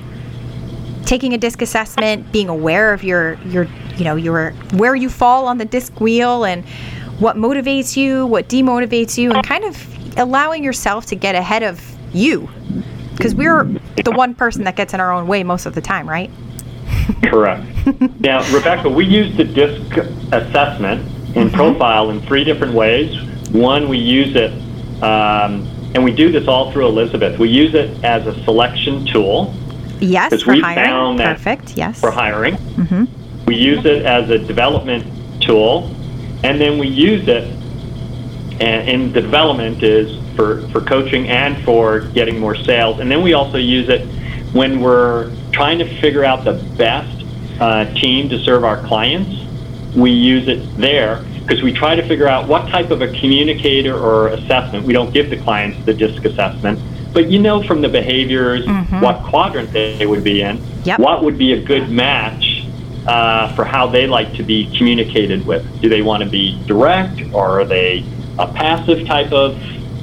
[1.10, 3.64] taking a DISC assessment, being aware of your your
[3.96, 6.64] you know your where you fall on the DISC wheel and
[7.18, 11.84] what motivates you, what demotivates you, and kind of allowing yourself to get ahead of
[12.14, 12.48] you,
[13.16, 13.64] because we're
[14.04, 16.30] the one person that gets in our own way most of the time, right?
[17.24, 17.66] Correct.
[18.20, 19.96] now, Rebecca, we use the DISC
[20.32, 21.00] assessment
[21.36, 21.54] and mm-hmm.
[21.56, 23.20] profile in three different ways.
[23.50, 24.52] One, we use it,
[25.02, 27.36] um, and we do this all through Elizabeth.
[27.40, 29.56] We use it as a selection tool
[30.00, 31.18] Yes, for hiring.
[31.18, 31.76] Perfect.
[31.76, 32.00] Yes.
[32.00, 32.54] For hiring.
[32.54, 33.44] Mm-hmm.
[33.46, 35.94] We use it as a development tool,
[36.44, 37.44] and then we use it,
[38.60, 43.00] and in the development is for, for coaching and for getting more sales.
[43.00, 44.06] And then we also use it
[44.54, 47.24] when we're trying to figure out the best
[47.60, 49.44] uh, team to serve our clients.
[49.94, 53.98] We use it there because we try to figure out what type of a communicator
[53.98, 54.86] or assessment.
[54.86, 56.78] We don't give the clients the DISC assessment
[57.12, 59.00] but you know from the behaviors mm-hmm.
[59.00, 60.98] what quadrant they would be in, yep.
[60.98, 62.64] what would be a good match
[63.06, 65.80] uh, for how they like to be communicated with.
[65.80, 68.04] Do they want to be direct or are they
[68.38, 69.58] a passive type of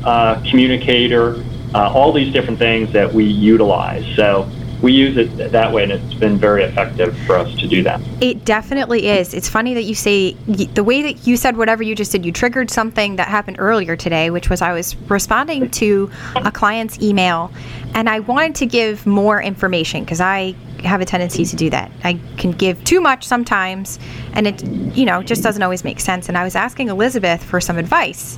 [0.06, 1.44] uh, communicator?
[1.74, 4.06] Uh, all these different things that we utilize.
[4.16, 4.50] So
[4.82, 8.00] we use it that way, and it's been very effective for us to do that.
[8.22, 9.34] It definitely is.
[9.34, 12.32] It's funny that you say the way that you said whatever you just did, you
[12.32, 17.52] triggered something that happened earlier today, which was I was responding to a client's email,
[17.96, 21.92] and I wanted to give more information because I have a tendency to do that.
[22.04, 23.98] I can give too much sometimes,
[24.34, 24.64] and it,
[24.96, 26.30] you know, just doesn't always make sense.
[26.30, 28.38] And I was asking Elizabeth for some advice.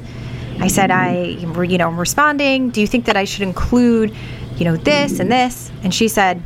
[0.62, 2.70] I said, I, you know, I'm responding.
[2.70, 4.14] Do you think that I should include
[4.60, 5.72] you know, this and this.
[5.84, 6.44] And she said,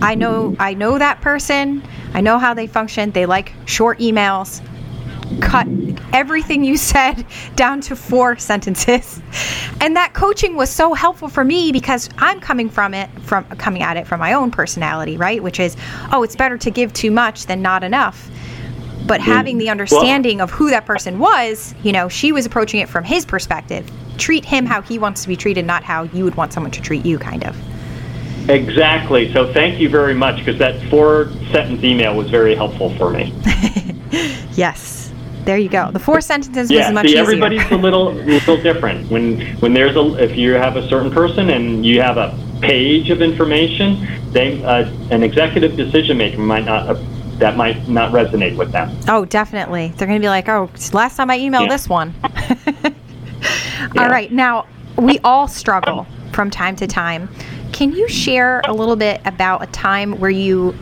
[0.00, 1.82] I know, I know that person.
[2.12, 3.10] I know how they function.
[3.10, 4.62] They like short emails.
[5.40, 5.66] Cut
[6.12, 9.20] everything you said down to four sentences.
[9.80, 13.82] And that coaching was so helpful for me because I'm coming from it from coming
[13.82, 15.42] at it from my own personality, right?
[15.42, 15.76] Which is,
[16.12, 18.30] oh, it's better to give too much than not enough.
[19.06, 19.24] But mm.
[19.24, 23.04] having the understanding of who that person was, you know, she was approaching it from
[23.04, 26.52] his perspective treat him how he wants to be treated, not how you would want
[26.52, 27.56] someone to treat you, kind of.
[28.48, 29.32] Exactly.
[29.32, 33.32] So thank you very much because that four sentence email was very helpful for me.
[34.52, 35.12] yes.
[35.44, 35.90] There you go.
[35.90, 37.22] The four sentences yeah, was much see, easier.
[37.22, 39.10] everybody's a little little different.
[39.10, 43.10] When when there's a if you have a certain person and you have a page
[43.10, 46.94] of information, they uh, an executive decision maker might not uh,
[47.38, 48.96] that might not resonate with them.
[49.06, 49.92] Oh, definitely.
[49.96, 51.68] They're going to be like, "Oh, last time I emailed yeah.
[51.68, 52.14] this one."
[53.94, 54.02] Yeah.
[54.02, 54.30] All right.
[54.32, 54.66] Now,
[54.96, 57.28] we all struggle from time to time.
[57.72, 60.72] Can you share a little bit about a time where you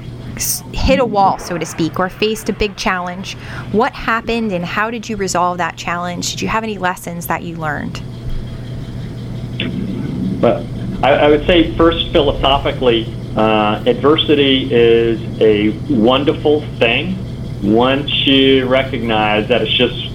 [0.72, 3.34] hit a wall, so to speak, or faced a big challenge?
[3.72, 6.30] What happened and how did you resolve that challenge?
[6.30, 8.02] Did you have any lessons that you learned?
[10.40, 10.66] Well,
[11.02, 17.16] I, I would say, first, philosophically, uh, adversity is a wonderful thing
[17.62, 20.10] once you recognize that it's just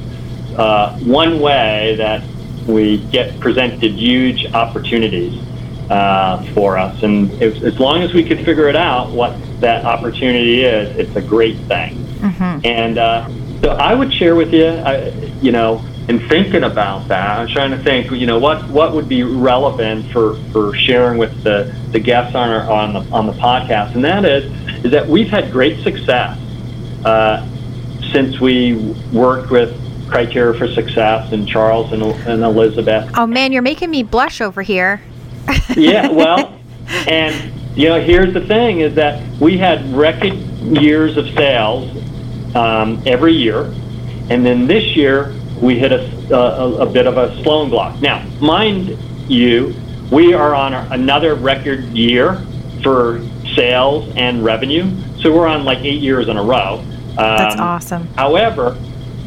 [0.57, 2.21] uh, one way that
[2.67, 5.41] we get presented huge opportunities
[5.89, 7.01] uh, for us.
[7.03, 11.15] And if, as long as we could figure it out what that opportunity is, it's
[11.15, 11.95] a great thing.
[11.95, 12.65] Mm-hmm.
[12.65, 13.29] And uh,
[13.61, 15.09] so I would share with you, I,
[15.41, 19.09] you know, in thinking about that, I'm trying to think, you know, what, what would
[19.09, 23.33] be relevant for, for sharing with the, the guests on, our, on, the, on the
[23.33, 23.95] podcast.
[23.95, 24.45] And that is,
[24.85, 26.37] is that we've had great success
[27.03, 27.45] uh,
[28.13, 28.75] since we
[29.11, 29.75] worked with
[30.07, 33.11] Criteria for Success and Charles and, and Elizabeth.
[33.15, 35.01] Oh man, you're making me blush over here.
[35.75, 36.59] yeah, well,
[37.07, 41.89] and you know, here's the thing: is that we had record years of sales
[42.55, 43.65] um, every year,
[44.29, 47.99] and then this year we hit a, a, a bit of a slowing block.
[48.01, 48.97] Now, mind
[49.29, 49.75] you,
[50.11, 52.45] we are on another record year
[52.83, 53.21] for
[53.55, 54.89] sales and revenue,
[55.19, 56.79] so we're on like eight years in a row.
[56.79, 58.07] Um, That's awesome.
[58.15, 58.77] However,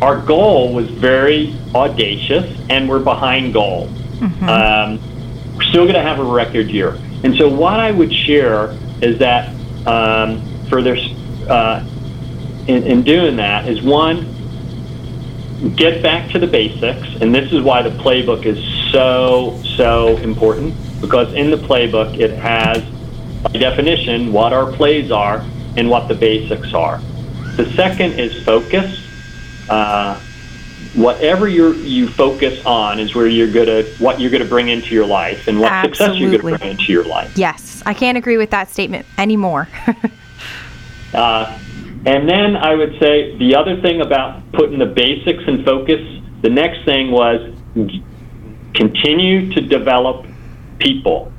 [0.03, 3.89] our goal was very audacious, and we're behind goal.
[3.89, 4.49] Mm-hmm.
[4.49, 6.99] Um, we're still going to have a record year.
[7.23, 9.55] And so, what I would share is that
[9.87, 10.99] um, for this,
[11.49, 11.87] uh,
[12.67, 14.27] in, in doing that, is one,
[15.77, 17.07] get back to the basics.
[17.21, 18.59] And this is why the playbook is
[18.93, 22.83] so, so important because in the playbook, it has,
[23.43, 25.45] by definition, what our plays are
[25.77, 26.99] and what the basics are.
[27.57, 29.00] The second is focus.
[29.71, 30.21] Uh,
[30.95, 35.07] whatever you you focus on is where you're gonna what you're gonna bring into your
[35.07, 35.97] life and what Absolutely.
[35.97, 37.37] success you're gonna bring into your life.
[37.37, 39.69] Yes, I can't agree with that statement anymore.
[41.15, 41.59] uh,
[42.07, 46.01] and then I would say the other thing about putting the basics in focus.
[46.43, 47.55] The next thing was
[48.75, 50.27] continue to develop
[50.79, 51.31] people.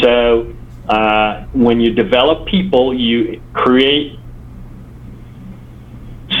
[0.00, 0.54] So
[0.88, 4.18] uh, when you develop people, you create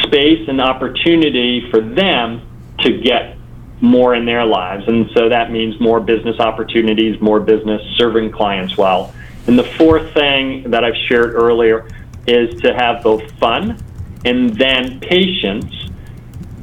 [0.02, 2.46] space and opportunity for them
[2.80, 3.36] to get
[3.80, 4.86] more in their lives.
[4.88, 9.14] And so that means more business opportunities, more business serving clients well.
[9.46, 11.88] And the fourth thing that I've shared earlier
[12.26, 13.78] is to have both fun
[14.24, 15.90] and then patience,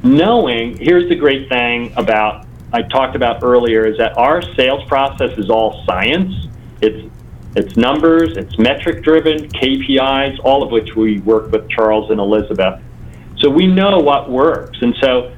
[0.04, 5.38] knowing here's the great thing about I talked about earlier is that our sales process
[5.38, 6.48] is all science.
[6.82, 7.10] It's
[7.54, 12.82] it's numbers, it's metric driven, KPIs, all of which we work with Charles and Elizabeth.
[13.42, 14.78] So we know what works.
[14.82, 15.34] And so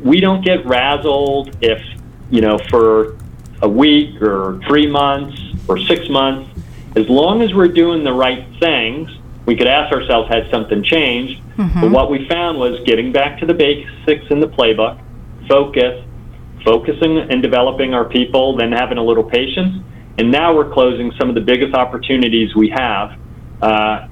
[0.00, 1.82] we don't get razzled if,
[2.30, 3.16] you know, for
[3.60, 6.48] a week or three months or six months,
[6.96, 9.10] as long as we're doing the right things,
[9.44, 11.40] we could ask ourselves, has something changed?
[11.56, 11.80] Mm-hmm.
[11.80, 15.00] But what we found was getting back to the basics in the playbook,
[15.48, 16.04] focus,
[16.64, 19.82] focusing and developing our people, then having a little patience.
[20.18, 23.18] And now we're closing some of the biggest opportunities we have
[23.62, 24.08] uh,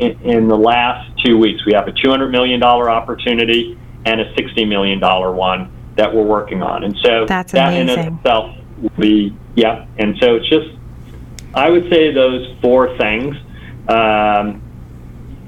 [0.00, 1.64] in, in the last two weeks.
[1.64, 6.84] We have a $200 million opportunity and a $60 million one that we're working on.
[6.84, 9.86] And so That's that in itself will be, yeah.
[9.98, 10.70] And so it's just,
[11.54, 13.36] I would say those four things
[13.88, 14.62] um,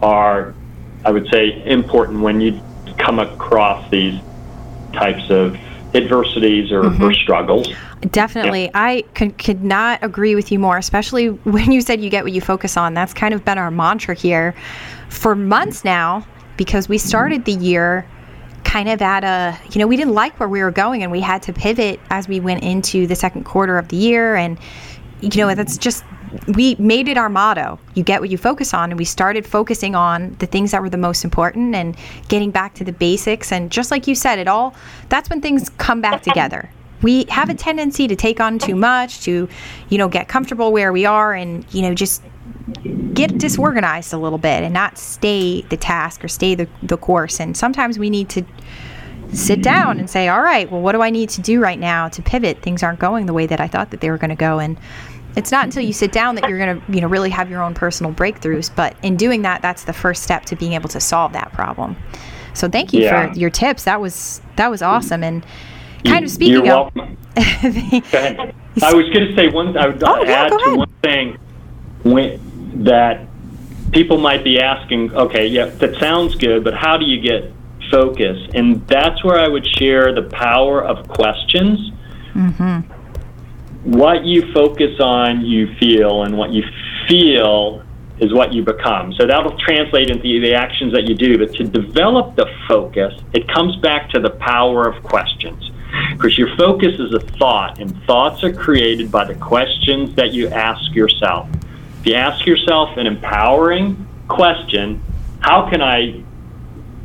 [0.02, 0.54] are,
[1.04, 2.60] I would say, important when you
[2.98, 4.20] come across these
[4.92, 5.56] types of
[5.94, 7.02] adversities or, mm-hmm.
[7.02, 7.68] or struggles.
[8.10, 8.64] Definitely.
[8.64, 8.70] Yeah.
[8.74, 12.32] I could, could not agree with you more, especially when you said you get what
[12.32, 12.94] you focus on.
[12.94, 14.54] That's kind of been our mantra here
[15.08, 18.06] for months now because we started the year
[18.64, 21.20] kind of at a, you know, we didn't like where we were going and we
[21.20, 24.34] had to pivot as we went into the second quarter of the year.
[24.34, 24.58] And,
[25.20, 26.04] you know, that's just,
[26.56, 28.90] we made it our motto you get what you focus on.
[28.90, 31.96] And we started focusing on the things that were the most important and
[32.28, 33.52] getting back to the basics.
[33.52, 34.74] And just like you said, it all,
[35.08, 36.70] that's when things come back together
[37.02, 39.48] we have a tendency to take on too much, to,
[39.88, 42.22] you know, get comfortable where we are and, you know, just
[43.12, 47.40] get disorganized a little bit and not stay the task or stay the, the course.
[47.40, 48.44] And sometimes we need to
[49.32, 52.08] sit down and say, all right, well, what do I need to do right now
[52.08, 52.60] to pivot?
[52.62, 54.58] Things aren't going the way that I thought that they were going to go.
[54.58, 54.78] And
[55.36, 57.62] it's not until you sit down that you're going to, you know, really have your
[57.62, 58.74] own personal breakthroughs.
[58.74, 61.96] But in doing that, that's the first step to being able to solve that problem.
[62.54, 63.32] So thank you yeah.
[63.32, 63.84] for your tips.
[63.84, 65.24] That was that was awesome.
[65.24, 65.44] And
[66.04, 66.94] kind of speaking You're of.
[66.94, 67.16] Welcome.
[67.36, 69.76] I was going to say one.
[69.76, 71.38] I would oh, add yeah, to one thing
[72.02, 73.26] when, that
[73.92, 75.14] people might be asking.
[75.14, 77.52] Okay, yeah, that sounds good, but how do you get
[77.90, 78.38] focus?
[78.54, 81.92] And that's where I would share the power of questions.
[82.34, 83.92] Mm-hmm.
[83.92, 86.64] What you focus on, you feel, and what you
[87.08, 87.82] feel
[88.18, 89.12] is what you become.
[89.14, 91.38] So that'll translate into the actions that you do.
[91.38, 95.71] But to develop the focus, it comes back to the power of questions.
[96.12, 100.48] Because your focus is a thought, and thoughts are created by the questions that you
[100.48, 101.48] ask yourself.
[102.00, 105.02] If you ask yourself an empowering question,
[105.40, 106.22] how can I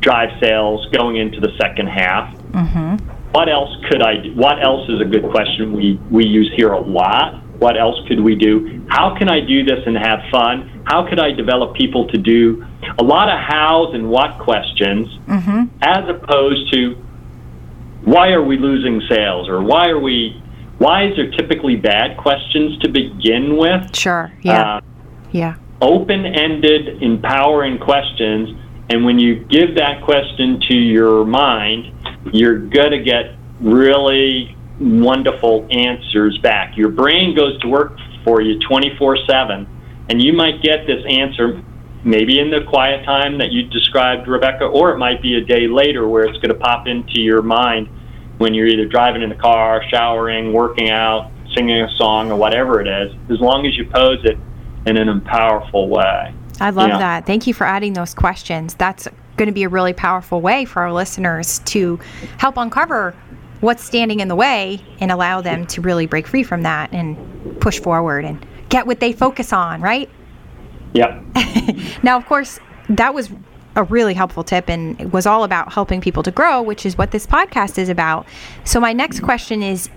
[0.00, 2.34] drive sales going into the second half?
[2.52, 3.08] Mm-hmm.
[3.32, 4.34] What else could I do?
[4.34, 7.42] What else is a good question we, we use here a lot?
[7.58, 8.84] What else could we do?
[8.88, 10.82] How can I do this and have fun?
[10.86, 12.64] How could I develop people to do
[12.98, 15.64] a lot of hows and what questions mm-hmm.
[15.82, 17.04] as opposed to
[18.04, 19.48] why are we losing sales?
[19.48, 20.42] Or why are we
[20.78, 23.96] why is there typically bad questions to begin with?
[23.96, 24.76] Sure yeah.
[24.76, 24.80] Uh,
[25.32, 25.56] yeah.
[25.80, 28.56] open-ended empowering questions
[28.90, 31.92] And when you give that question to your mind,
[32.32, 36.76] you're going to get really wonderful answers back.
[36.76, 39.68] Your brain goes to work for you 24 7,
[40.08, 41.62] and you might get this answer
[42.04, 45.66] maybe in the quiet time that you described, Rebecca, or it might be a day
[45.66, 47.88] later where it's going to pop into your mind
[48.38, 52.80] when you're either driving in the car, showering, working out, singing a song, or whatever
[52.80, 54.38] it is, as long as you pose it
[54.86, 56.32] in an powerful way.
[56.60, 56.98] I love yeah.
[56.98, 57.26] that.
[57.26, 58.74] Thank you for adding those questions.
[58.74, 61.98] That's going to be a really powerful way for our listeners to
[62.38, 63.14] help uncover
[63.60, 67.60] what's standing in the way and allow them to really break free from that and
[67.60, 70.08] push forward and get what they focus on, right?
[70.92, 71.20] Yeah.
[72.02, 73.30] now, of course, that was
[73.76, 76.98] a really helpful tip and it was all about helping people to grow, which is
[76.98, 78.26] what this podcast is about.
[78.64, 79.90] So, my next question is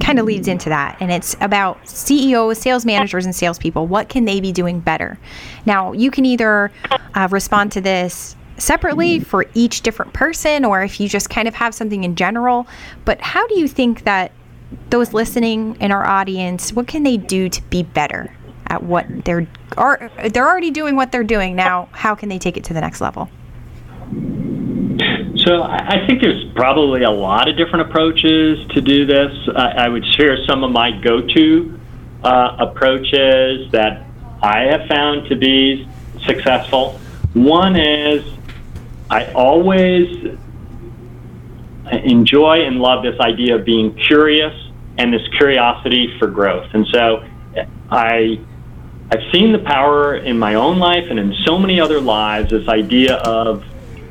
[0.00, 3.86] kind of leads into that, and it's about CEOs, sales managers, and salespeople.
[3.86, 5.18] What can they be doing better?
[5.66, 6.70] Now, you can either
[7.14, 11.54] uh, respond to this separately for each different person, or if you just kind of
[11.54, 12.66] have something in general.
[13.04, 14.32] But how do you think that
[14.90, 18.34] those listening in our audience, what can they do to be better
[18.68, 19.46] at what they're
[19.76, 21.88] are they're already doing what they're doing now?
[21.92, 23.30] How can they take it to the next level?
[25.36, 29.32] So I think there's probably a lot of different approaches to do this.
[29.54, 31.80] I would share some of my go-to
[32.24, 34.04] uh, approaches that
[34.42, 35.88] I have found to be
[36.26, 36.98] successful.
[37.34, 38.24] One is
[39.10, 40.36] I always
[41.92, 44.54] enjoy and love this idea of being curious
[44.98, 46.68] and this curiosity for growth.
[46.74, 47.24] And so
[47.90, 48.40] I
[49.10, 52.68] I've seen the power in my own life and in so many other lives this
[52.68, 53.64] idea of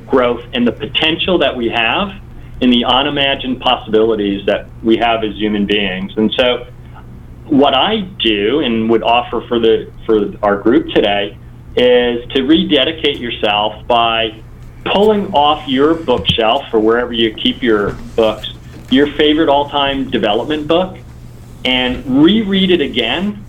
[0.07, 2.19] growth and the potential that we have
[2.61, 6.13] in the unimagined possibilities that we have as human beings.
[6.17, 6.65] And so
[7.45, 11.37] what I do and would offer for the for our group today
[11.75, 14.41] is to rededicate yourself by
[14.83, 18.51] pulling off your bookshelf or wherever you keep your books,
[18.89, 20.97] your favorite all time development book,
[21.65, 23.43] and reread it again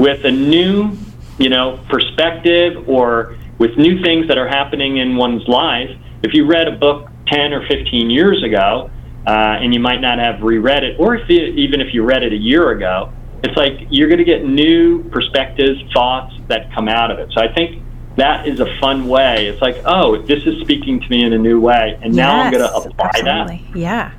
[0.00, 0.96] with a new,
[1.38, 5.90] you know, perspective or with new things that are happening in one's life.
[6.22, 8.90] If you read a book 10 or 15 years ago,
[9.26, 12.22] uh, and you might not have reread it, or if you, even if you read
[12.22, 13.12] it a year ago,
[13.44, 17.30] it's like you're going to get new perspectives, thoughts that come out of it.
[17.34, 17.82] So I think
[18.16, 19.48] that is a fun way.
[19.48, 22.46] It's like, oh, this is speaking to me in a new way, and now yes,
[22.46, 23.66] I'm going to apply absolutely.
[23.72, 23.78] that.
[23.78, 24.12] Yeah.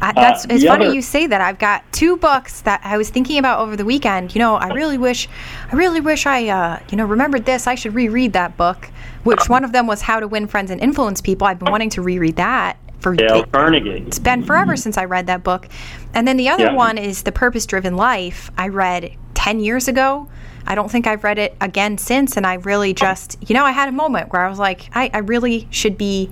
[0.00, 1.40] I, that's uh, it's funny other, you say that.
[1.40, 4.34] I've got two books that I was thinking about over the weekend.
[4.34, 5.28] You know, I really wish,
[5.72, 7.66] I really wish I, uh, you know, remembered this.
[7.66, 8.90] I should reread that book.
[9.24, 11.48] Which one of them was How to Win Friends and Influence People.
[11.48, 14.04] I've been wanting to reread that for Dale Carnegie.
[14.06, 15.66] It's been forever since I read that book.
[16.14, 16.74] And then the other yeah.
[16.74, 18.52] one is The Purpose Driven Life.
[18.56, 20.28] I read ten years ago.
[20.64, 22.36] I don't think I've read it again since.
[22.36, 25.10] And I really just, you know, I had a moment where I was like, I,
[25.12, 26.30] I really should be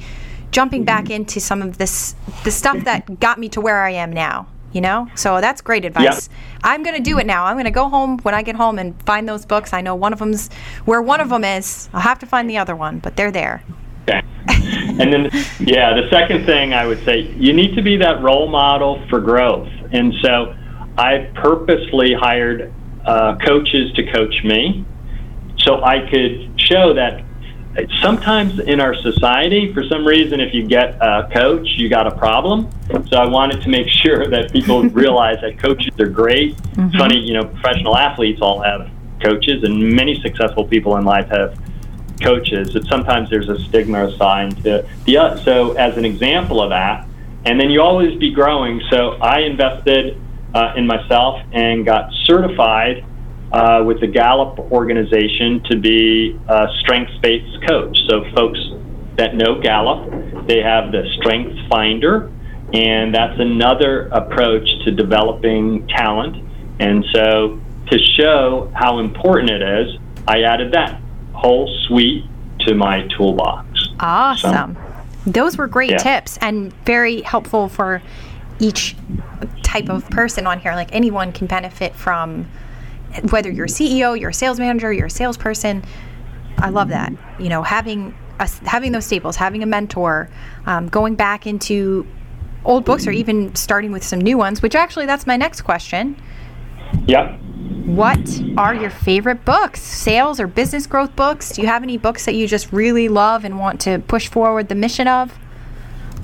[0.55, 4.13] jumping back into some of this, the stuff that got me to where I am
[4.13, 4.47] now.
[4.73, 6.29] You know, so that's great advice.
[6.65, 7.45] I'm going to do it now.
[7.45, 9.73] I'm going to go home when I get home and find those books.
[9.73, 10.53] I know one of them's
[10.85, 11.89] where one of them is.
[11.93, 13.63] I'll have to find the other one, but they're there.
[14.03, 14.21] Okay.
[14.49, 15.31] and then,
[15.61, 19.21] yeah, the second thing I would say, you need to be that role model for
[19.21, 19.69] growth.
[19.93, 20.57] And so
[20.99, 22.75] I purposely hired
[23.07, 24.85] uh, coaches to coach me
[25.59, 27.23] so I could show that
[28.01, 32.17] sometimes in our society, for some reason, if you get a coach, you got a
[32.17, 32.71] problem.
[33.09, 36.57] So I wanted to make sure that people realize that coaches are great.
[36.57, 36.97] Mm-hmm.
[36.99, 38.91] Funny, you know, professional athletes all have
[39.23, 41.59] coaches, and many successful people in life have
[42.23, 42.73] coaches.
[42.73, 45.17] But sometimes there's a stigma assigned to the.
[45.17, 47.07] Uh, so as an example of that,
[47.45, 48.81] and then you always be growing.
[48.91, 50.21] So I invested
[50.55, 53.05] uh, in myself and got certified
[53.55, 57.97] uh, with the Gallup organization to be a strengths based coach.
[58.09, 58.59] So, folks
[59.17, 62.33] that know Gallup, they have the Strengths Finder,
[62.73, 66.37] and that's another approach to developing talent.
[66.81, 71.01] And so, to show how important it is, I added that
[71.33, 72.25] whole suite
[72.67, 73.89] to my toolbox.
[74.01, 74.75] Awesome.
[74.75, 75.99] So, Those were great yeah.
[75.99, 78.03] tips and very helpful for
[78.59, 78.97] each
[79.63, 80.75] type of person on here.
[80.75, 82.49] Like anyone can benefit from
[83.31, 85.85] whether you're a CEO, you're a sales manager, you're a salesperson.
[86.59, 87.13] I love that.
[87.39, 90.29] You know, having a, having those staples, having a mentor,
[90.67, 92.07] um, going back into
[92.65, 94.63] old books or even starting with some new ones.
[94.63, 96.21] Which actually, that's my next question.
[97.07, 97.37] Yeah.
[97.87, 99.83] What are your favorite books?
[99.83, 101.53] Sales or business growth books?
[101.53, 104.69] Do you have any books that you just really love and want to push forward
[104.69, 105.39] the mission of?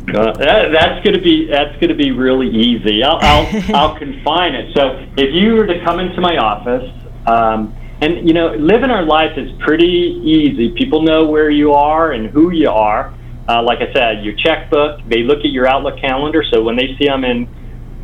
[0.09, 3.03] Uh, that, that's going to be that's going to be really easy.
[3.03, 4.75] I'll I'll, I'll confine it.
[4.75, 6.91] So if you were to come into my office,
[7.27, 10.71] um, and you know, living our life is pretty easy.
[10.73, 13.15] People know where you are and who you are.
[13.49, 15.01] Uh, like I said, your checkbook.
[15.09, 17.49] They look at your Outlook calendar, so when they see I'm in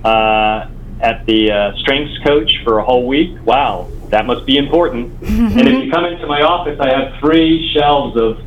[0.05, 0.71] uh,
[1.01, 5.13] at the uh, strengths coach for a whole week, wow, that must be important.
[5.23, 8.39] and if you come into my office, I have three shelves of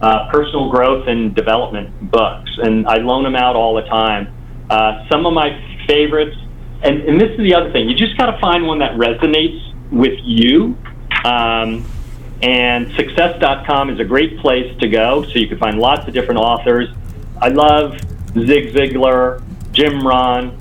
[0.00, 4.32] uh, personal growth and development books, and I loan them out all the time.
[4.70, 5.50] Uh, some of my
[5.86, 6.36] favorites,
[6.82, 9.74] and, and this is the other thing, you just got to find one that resonates
[9.90, 10.76] with you.
[11.24, 11.84] Um,
[12.42, 16.40] and success.com is a great place to go, so you can find lots of different
[16.40, 16.88] authors.
[17.38, 17.98] I love
[18.32, 19.42] Zig Ziglar,
[19.72, 20.58] Jim Rohn,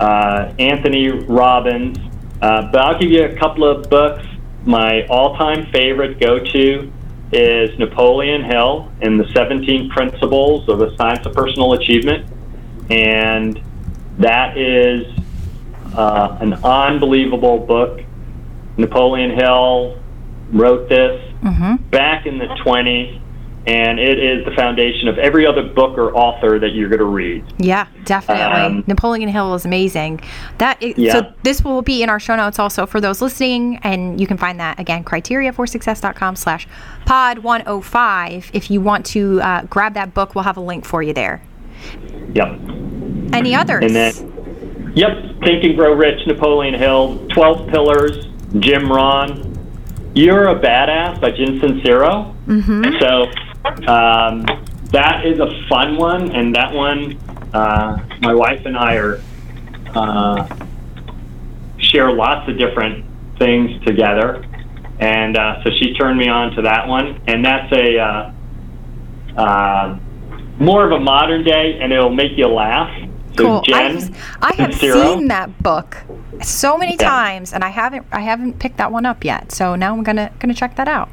[0.00, 1.98] uh, Anthony Robbins,
[2.40, 4.24] uh, but I'll give you a couple of books.
[4.64, 6.92] My all time favorite go to
[7.32, 12.30] is Napoleon Hill and the 17 Principles of the Science of Personal Achievement.
[12.90, 13.60] And
[14.18, 15.06] that is
[15.94, 18.00] uh, an unbelievable book.
[18.76, 19.98] Napoleon Hill
[20.52, 21.76] wrote this mm-hmm.
[21.88, 23.20] back in the 20s,
[23.66, 27.04] and it is the foundation of every other book or author that you're going to
[27.04, 27.44] read.
[27.58, 28.44] Yeah, definitely.
[28.44, 30.20] Um, Napoleon Hill is amazing.
[30.58, 31.12] That is, yeah.
[31.12, 34.36] so this will be in our show notes also for those listening, and you can
[34.36, 36.66] find that again criteriaforsuccess.com slash
[37.06, 38.50] pod 105.
[38.52, 41.42] If you want to uh, grab that book, we'll have a link for you there.
[42.34, 42.48] Yep.
[43.32, 43.84] Any others?
[43.84, 45.10] And then, yep,
[45.44, 48.26] Think and Grow Rich, Napoleon Hill, 12 Pillars,
[48.58, 49.56] Jim Rohn,
[50.14, 52.34] You're a Badass by Jen Sincero.
[52.46, 52.98] Mm-hmm.
[53.00, 53.30] So
[53.86, 54.44] um,
[54.92, 57.18] that is a fun one, and that one,
[57.54, 59.22] uh, my wife and I are
[59.94, 60.66] uh,
[61.78, 63.04] share lots of different
[63.38, 64.44] things together,
[65.00, 68.32] and uh, so she turned me on to that one, and that's a uh,
[69.36, 69.98] uh,
[70.58, 72.90] more of a modern day, and it'll make you laugh.
[73.36, 73.62] So cool.
[73.62, 75.96] Jen, I, I have seen that book
[76.42, 77.08] so many yeah.
[77.08, 79.52] times, and I haven't I haven't picked that one up yet.
[79.52, 81.08] So now I'm gonna gonna check that out.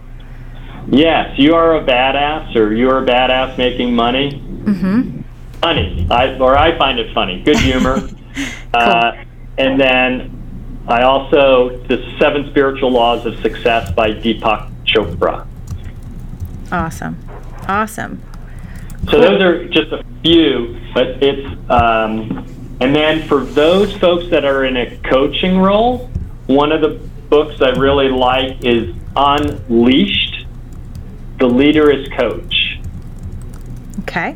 [0.92, 4.32] Yes, you are a badass, or you're a badass making money.
[4.32, 5.22] Mm-hmm.
[5.62, 7.44] Funny, I, or I find it funny.
[7.44, 8.00] Good humor.
[8.00, 8.16] cool.
[8.74, 9.24] uh,
[9.58, 15.46] and then I also the Seven Spiritual Laws of Success by Deepak Chopra.
[16.72, 17.18] Awesome,
[17.68, 18.22] awesome.
[19.12, 22.46] So those are just a few, but it's um,
[22.80, 26.10] and then for those folks that are in a coaching role,
[26.48, 30.39] one of the books I really like is Unleashed.
[31.40, 32.80] The leader is coach.
[34.02, 34.36] Okay.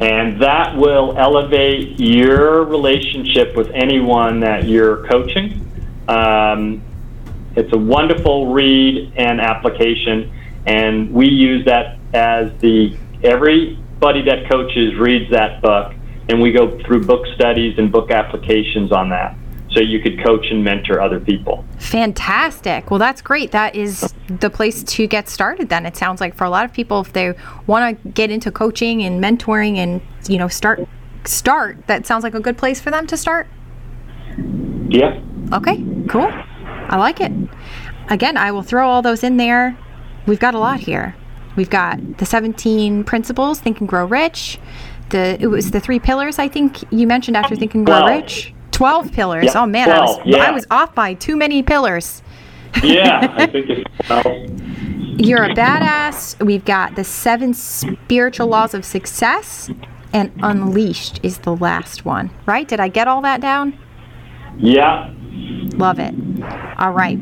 [0.00, 5.66] And that will elevate your relationship with anyone that you're coaching.
[6.08, 6.82] Um,
[7.56, 10.32] it's a wonderful read and application,
[10.66, 15.92] and we use that as the everybody that coaches reads that book,
[16.28, 19.36] and we go through book studies and book applications on that.
[19.72, 21.64] So you could coach and mentor other people.
[21.78, 22.90] Fantastic.
[22.90, 23.52] Well, that's great.
[23.52, 25.68] That is the place to get started.
[25.68, 27.34] Then it sounds like for a lot of people, if they
[27.68, 30.80] want to get into coaching and mentoring and you know start
[31.24, 33.46] start, that sounds like a good place for them to start.
[34.88, 35.22] Yeah.
[35.52, 35.84] Okay.
[36.08, 36.28] Cool.
[36.32, 37.30] I like it.
[38.08, 39.78] Again, I will throw all those in there.
[40.26, 41.14] We've got a lot here.
[41.54, 44.58] We've got the 17 principles, Think and Grow Rich.
[45.10, 48.52] The it was the three pillars I think you mentioned after Think and Grow Rich.
[48.80, 49.44] 12 pillars.
[49.44, 50.36] Yeah, oh man, 12, I was yeah.
[50.38, 52.22] I was off by too many pillars.
[52.82, 56.42] yeah, I think it's You're a badass.
[56.42, 59.70] We've got the seven spiritual laws of success
[60.14, 62.30] and unleashed is the last one.
[62.46, 62.66] Right?
[62.66, 63.78] Did I get all that down?
[64.56, 65.12] Yeah.
[65.74, 66.14] Love it.
[66.78, 67.18] All right.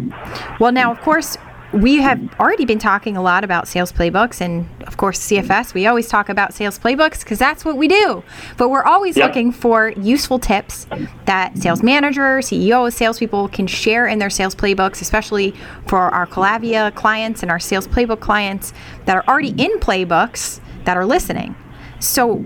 [0.61, 1.36] Well, now, of course,
[1.72, 5.86] we have already been talking a lot about sales playbooks and of course cfs we
[5.86, 8.22] always talk about sales playbooks because that's what we do.
[8.56, 9.28] But we're always yep.
[9.28, 10.86] looking for useful tips
[11.26, 15.54] that sales managers ceos salespeople can share in their sales playbooks especially
[15.86, 18.72] for our calavia clients and our sales playbook clients
[19.04, 21.54] that are already in playbooks that are listening.
[22.00, 22.42] So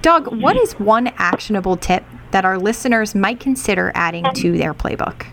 [0.00, 5.26] doug what is one actionable tip that our listeners might consider adding to their playbook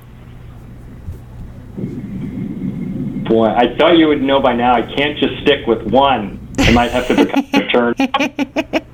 [3.29, 4.73] Boy, I thought you would know by now.
[4.73, 6.47] I can't just stick with one.
[6.57, 8.81] I might have to become a.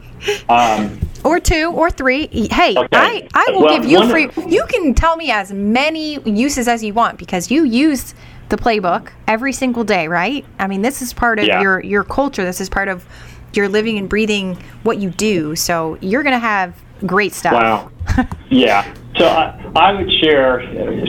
[0.50, 2.28] Um, or two or three.
[2.32, 2.88] Hey, okay.
[2.94, 4.30] I, I will well, give you free.
[4.48, 8.16] You can tell me as many uses as you want because you use
[8.50, 10.44] the playbook every single day, right?
[10.58, 11.62] I mean, this is part of yeah.
[11.62, 12.44] your your culture.
[12.44, 13.06] This is part of
[13.54, 15.56] your living and breathing what you do.
[15.56, 16.76] So you're going to have
[17.06, 17.54] great stuff.
[17.54, 17.92] Wow.
[18.50, 18.94] yeah.
[19.18, 20.62] So I, I would share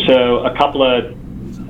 [0.06, 1.16] so a couple of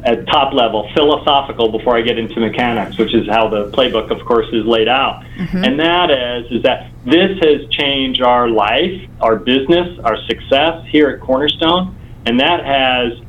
[0.07, 4.25] at top level, philosophical before I get into mechanics, which is how the playbook, of
[4.25, 5.25] course, is laid out.
[5.37, 5.65] Mm-hmm.
[5.65, 11.09] And that is, is that this has changed our life, our business, our success here
[11.11, 13.21] at Cornerstone, and that has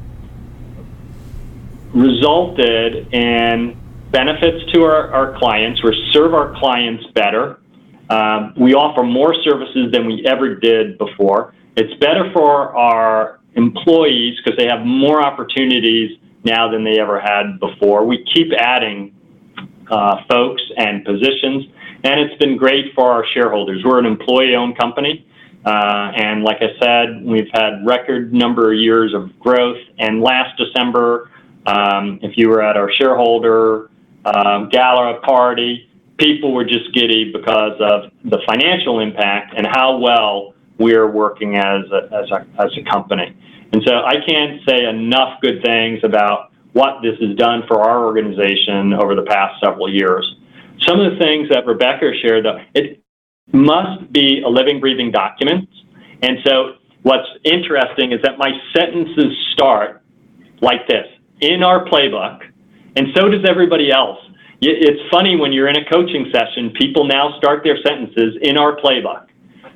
[1.93, 3.75] resulted in
[4.11, 5.84] benefits to our, our clients.
[5.84, 7.59] We serve our clients better.
[8.11, 11.55] Um, we offer more services than we ever did before.
[11.75, 17.60] It's better for our employees because they have more opportunities now than they ever had
[17.60, 18.06] before.
[18.06, 19.14] We keep adding
[19.91, 21.66] uh, folks and positions,
[22.04, 23.84] and it's been great for our shareholders.
[23.86, 25.14] We're an employee-owned company,
[25.66, 29.82] uh, and like I said, we've had record number of years of growth.
[30.00, 31.30] And last December,
[31.66, 33.89] um, if you were at our shareholder
[34.26, 40.54] um, gala party, people were just giddy because of the financial impact and how well
[40.78, 43.36] we're working as a, as a, as a company.
[43.74, 48.05] And so I can't say enough good things about what this has done for our
[48.05, 50.36] organization over the past several years.
[50.88, 53.03] Some of the things that Rebecca shared, though, it
[53.51, 55.68] must be a living, breathing document.
[56.22, 60.03] And so what's interesting is that my sentences start
[60.61, 61.07] like this
[61.41, 62.41] in our playbook,
[62.95, 64.20] and so does everybody else.
[64.59, 68.76] It's funny when you're in a coaching session, people now start their sentences in our
[68.78, 69.28] playbook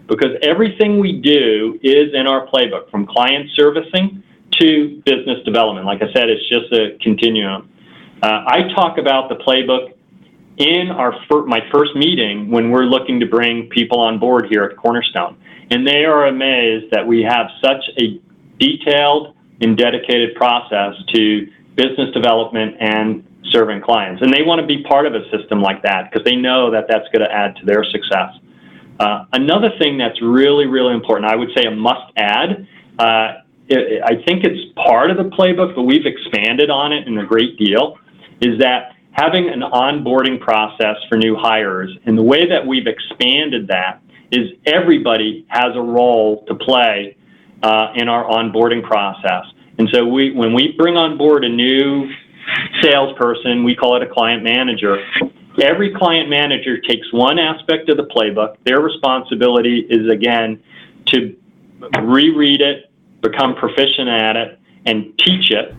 [0.08, 4.24] because everything we do is in our playbook from client servicing
[4.60, 5.86] to business development.
[5.86, 7.70] Like I said, it's just a continuum.
[8.22, 9.94] Uh, I talk about the playbook
[10.58, 14.64] in our fir- my first meeting when we're looking to bring people on board here
[14.64, 15.38] at Cornerstone,
[15.72, 18.20] and they are amazed that we have such a
[18.60, 24.22] detailed and dedicated process to business development and serving clients.
[24.22, 26.86] And they want to be part of a system like that because they know that
[26.88, 28.30] that's going to add to their success.
[29.02, 32.68] Uh, another thing that's really, really important, I would say a must add,
[33.00, 33.28] uh,
[33.68, 37.26] it, I think it's part of the playbook, but we've expanded on it in a
[37.26, 37.98] great deal,
[38.42, 41.90] is that having an onboarding process for new hires.
[42.06, 47.18] And the way that we've expanded that is everybody has a role to play
[47.64, 49.46] uh, in our onboarding process.
[49.80, 52.08] And so we, when we bring on board a new
[52.84, 55.04] salesperson, we call it a client manager.
[55.60, 58.58] Every client manager takes one aspect of the playbook.
[58.64, 60.62] Their responsibility is, again,
[61.08, 61.36] to
[62.02, 62.90] reread it,
[63.22, 65.76] become proficient at it, and teach it.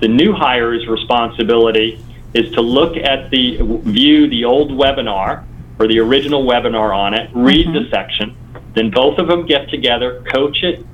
[0.00, 2.02] The new hire's responsibility
[2.34, 5.44] is to look at the view the old webinar
[5.78, 7.84] or the original webinar on it, read mm-hmm.
[7.84, 8.36] the section,
[8.74, 10.84] then both of them get together, coach it,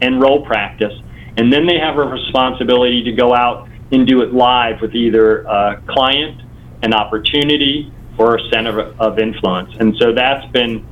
[0.00, 0.92] and role practice,
[1.36, 5.42] and then they have a responsibility to go out and do it live with either
[5.42, 6.40] a client,
[6.82, 9.72] an opportunity, or a center of influence.
[9.78, 10.86] And so that's been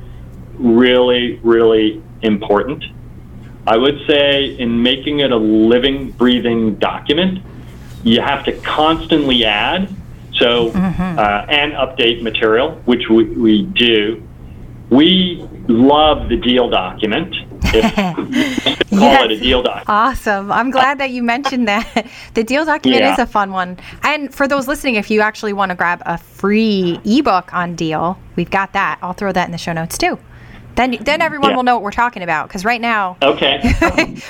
[0.53, 2.83] really, really important.
[3.67, 7.43] I would say in making it a living, breathing document,
[8.03, 9.93] you have to constantly add
[10.33, 11.19] so mm-hmm.
[11.19, 14.23] uh, and update material, which we, we do.
[14.89, 17.35] We love the deal document.
[17.73, 17.95] If
[18.89, 19.25] call yes.
[19.25, 19.89] it a deal document.
[19.89, 20.51] Awesome.
[20.51, 22.07] I'm glad that you mentioned that.
[22.33, 23.13] The deal document yeah.
[23.13, 23.77] is a fun one.
[24.03, 28.19] And for those listening, if you actually want to grab a free ebook on deal,
[28.35, 28.99] we've got that.
[29.01, 30.19] I'll throw that in the show notes too.
[30.75, 31.55] Then, then everyone yeah.
[31.55, 32.47] will know what we're talking about.
[32.47, 33.73] Because right now, okay,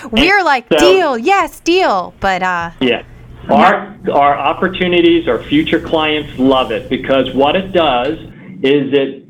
[0.12, 2.14] we're like so, deal, yes, deal.
[2.22, 3.04] But uh, yeah,
[3.50, 8.18] our, our opportunities, our future clients love it because what it does
[8.64, 9.27] is it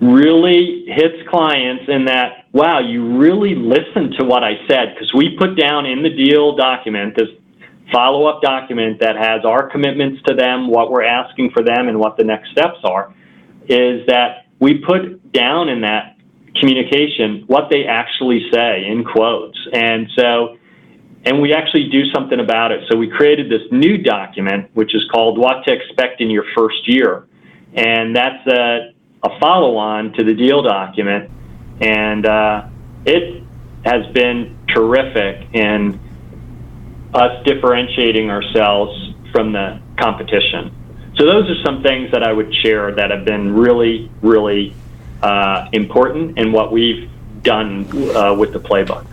[0.00, 5.36] really hits clients in that, wow, you really listened to what I said because we
[5.38, 7.28] put down in the deal document this
[7.92, 11.98] follow up document that has our commitments to them, what we're asking for them, and
[11.98, 13.14] what the next steps are.
[13.68, 16.16] Is that we put down in that
[16.60, 19.58] communication what they actually say in quotes.
[19.72, 20.56] And so
[21.24, 22.84] and we actually do something about it.
[22.88, 26.88] So we created this new document, which is called What to Expect in Your First
[26.88, 27.26] Year.
[27.74, 28.92] And that's a,
[29.22, 31.30] a follow on to the deal document.
[31.80, 32.68] And uh,
[33.04, 33.42] it
[33.84, 36.00] has been terrific in
[37.14, 40.72] us differentiating ourselves from the competition.
[41.16, 44.74] So those are some things that I would share that have been really, really
[45.22, 47.08] uh, important in what we've
[47.42, 49.06] done uh, with the playbook.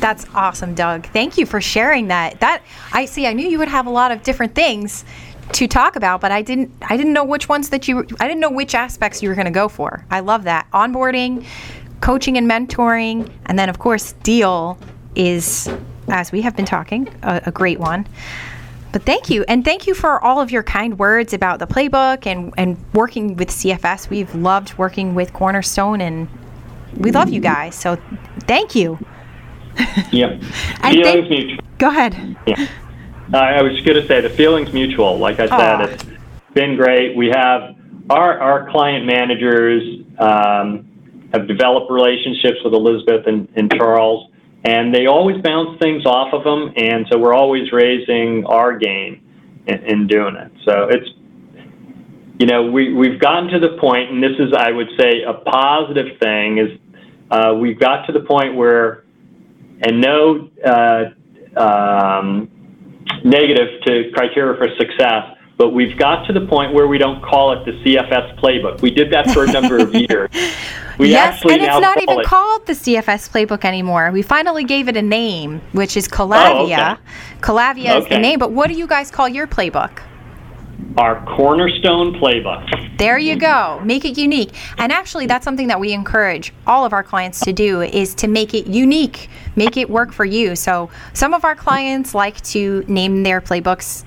[0.00, 1.06] That's awesome, Doug.
[1.08, 2.40] Thank you for sharing that.
[2.40, 3.26] That I see.
[3.26, 5.04] I knew you would have a lot of different things
[5.52, 6.70] to talk about, but I didn't.
[6.82, 8.06] I didn't know which ones that you.
[8.20, 10.04] I didn't know which aspects you were going to go for.
[10.10, 11.46] I love that onboarding,
[12.00, 14.78] coaching and mentoring, and then of course deal
[15.14, 15.68] is,
[16.08, 18.06] as we have been talking, a, a great one.
[18.94, 19.44] But thank you.
[19.48, 23.34] And thank you for all of your kind words about the playbook and, and working
[23.34, 24.08] with CFS.
[24.08, 26.28] We've loved working with Cornerstone and
[26.96, 27.74] we love you guys.
[27.74, 27.98] So
[28.42, 29.00] thank you.
[30.12, 30.42] Yep.
[30.92, 31.56] Yeah.
[31.78, 32.36] Go ahead.
[32.46, 32.68] Yeah.
[33.34, 35.18] Uh, I was going to say the feelings mutual.
[35.18, 36.04] Like I said, it's
[36.54, 37.16] been great.
[37.16, 37.74] We have
[38.08, 39.82] our our client managers
[40.20, 44.30] um, have developed relationships with Elizabeth and, and Charles,
[44.62, 49.20] and they always bounce things off of them, and so we're always raising our game
[49.66, 50.52] in, in doing it.
[50.64, 51.10] So it's
[52.38, 55.34] you know we we've gotten to the point, and this is I would say a
[55.34, 56.78] positive thing is
[57.32, 59.02] uh, we've got to the point where,
[59.80, 61.06] and no uh,
[61.60, 62.53] um,
[63.24, 67.52] negative to criteria for success but we've got to the point where we don't call
[67.52, 68.82] it the CFS playbook.
[68.82, 70.30] We did that for a number of years.
[70.98, 72.26] We yes, and it's not even it.
[72.26, 74.10] called the CFS playbook anymore.
[74.10, 76.52] We finally gave it a name, which is Calavia.
[76.52, 77.00] Oh, okay.
[77.40, 77.98] Calavia okay.
[77.98, 80.00] is the name, but what do you guys call your playbook?
[80.96, 82.98] Our cornerstone playbook.
[82.98, 83.80] There you go.
[83.84, 84.54] Make it unique.
[84.78, 88.28] And actually that's something that we encourage all of our clients to do is to
[88.28, 90.54] make it unique, make it work for you.
[90.54, 94.04] So some of our clients like to name their playbooks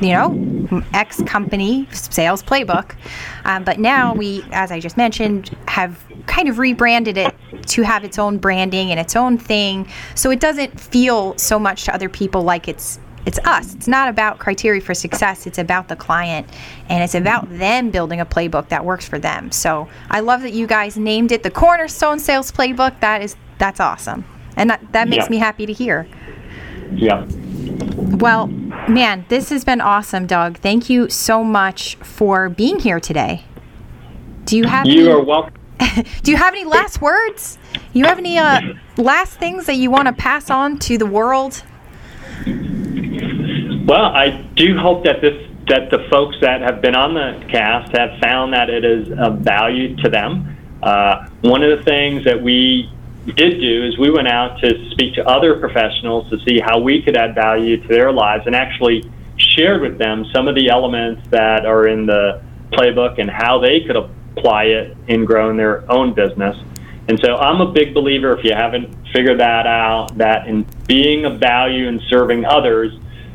[0.00, 2.96] you know, X company sales playbook.
[3.44, 7.34] Um, but now we, as I just mentioned, have kind of rebranded it
[7.68, 9.88] to have its own branding and its own thing.
[10.14, 13.74] So it doesn't feel so much to other people like it's it's us.
[13.74, 15.46] It's not about criteria for success.
[15.46, 16.48] It's about the client
[16.88, 19.52] and it's about them building a playbook that works for them.
[19.52, 23.00] So I love that you guys named it the Cornerstone Sales Playbook.
[23.00, 24.24] That is that's awesome.
[24.56, 25.30] And that, that makes yeah.
[25.30, 26.08] me happy to hear.
[26.92, 27.26] Yeah.
[27.96, 30.58] Well, man, this has been awesome, Doug.
[30.58, 33.44] Thank you so much for being here today.
[34.44, 35.54] Do you have You any, are welcome.
[36.22, 37.58] do you have any last words?
[37.92, 38.60] You have any uh,
[38.96, 41.62] last things that you want to pass on to the world?
[43.86, 47.94] Well, I do hope that this that the folks that have been on the cast
[47.94, 50.56] have found that it is of value to them.
[50.82, 52.90] Uh, one of the things that we
[53.26, 57.02] did do is we went out to speak to other professionals to see how we
[57.02, 61.22] could add value to their lives and actually shared with them some of the elements
[61.30, 66.14] that are in the playbook and how they could apply it in growing their own
[66.14, 66.56] business.
[67.08, 71.24] And so I'm a big believer, if you haven't figured that out, that in being
[71.24, 72.92] of value and serving others,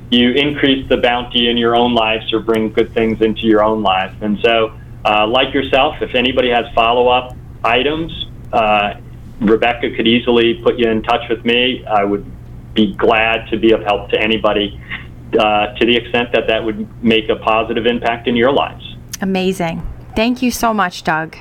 [0.10, 3.82] you increase the bounty in your own lives or bring good things into your own
[3.82, 4.14] life.
[4.22, 8.96] And so, uh, like yourself, if anybody has follow up items, uh,
[9.40, 11.84] Rebecca could easily put you in touch with me.
[11.86, 12.26] I would
[12.74, 14.80] be glad to be of help to anybody
[15.38, 18.96] uh, to the extent that that would make a positive impact in your lives.
[19.22, 19.88] Amazing.
[20.16, 21.36] Thank you so much, Doug.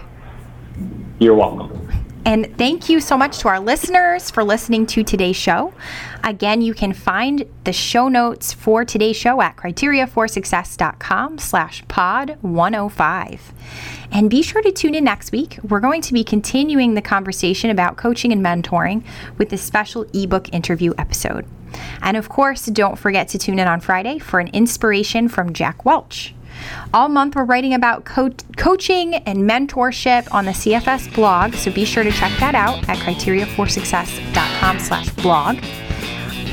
[1.18, 1.81] You're welcome.
[2.24, 5.74] And thank you so much to our listeners for listening to today's show.
[6.22, 13.52] Again, you can find the show notes for today's show at criteriaforsuccess.com slash pod 105.
[14.12, 15.58] And be sure to tune in next week.
[15.68, 19.04] We're going to be continuing the conversation about coaching and mentoring
[19.36, 21.44] with this special ebook interview episode.
[22.02, 25.84] And of course, don't forget to tune in on Friday for an inspiration from Jack
[25.84, 26.34] Welch.
[26.94, 31.84] All month, we're writing about co- coaching and mentorship on the CFS blog, so be
[31.84, 35.58] sure to check that out at criteriaforsuccess.com slash blog.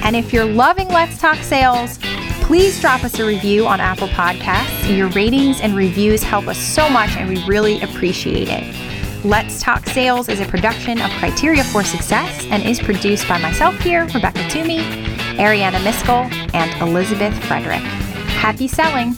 [0.03, 1.99] And if you're loving Let's Talk Sales,
[2.43, 4.95] please drop us a review on Apple Podcasts.
[4.95, 8.89] Your ratings and reviews help us so much, and we really appreciate it.
[9.25, 13.77] Let's Talk Sales is a production of Criteria for Success and is produced by myself
[13.79, 14.79] here, Rebecca Toomey,
[15.37, 17.81] Ariana Miskell, and Elizabeth Frederick.
[18.39, 19.15] Happy selling!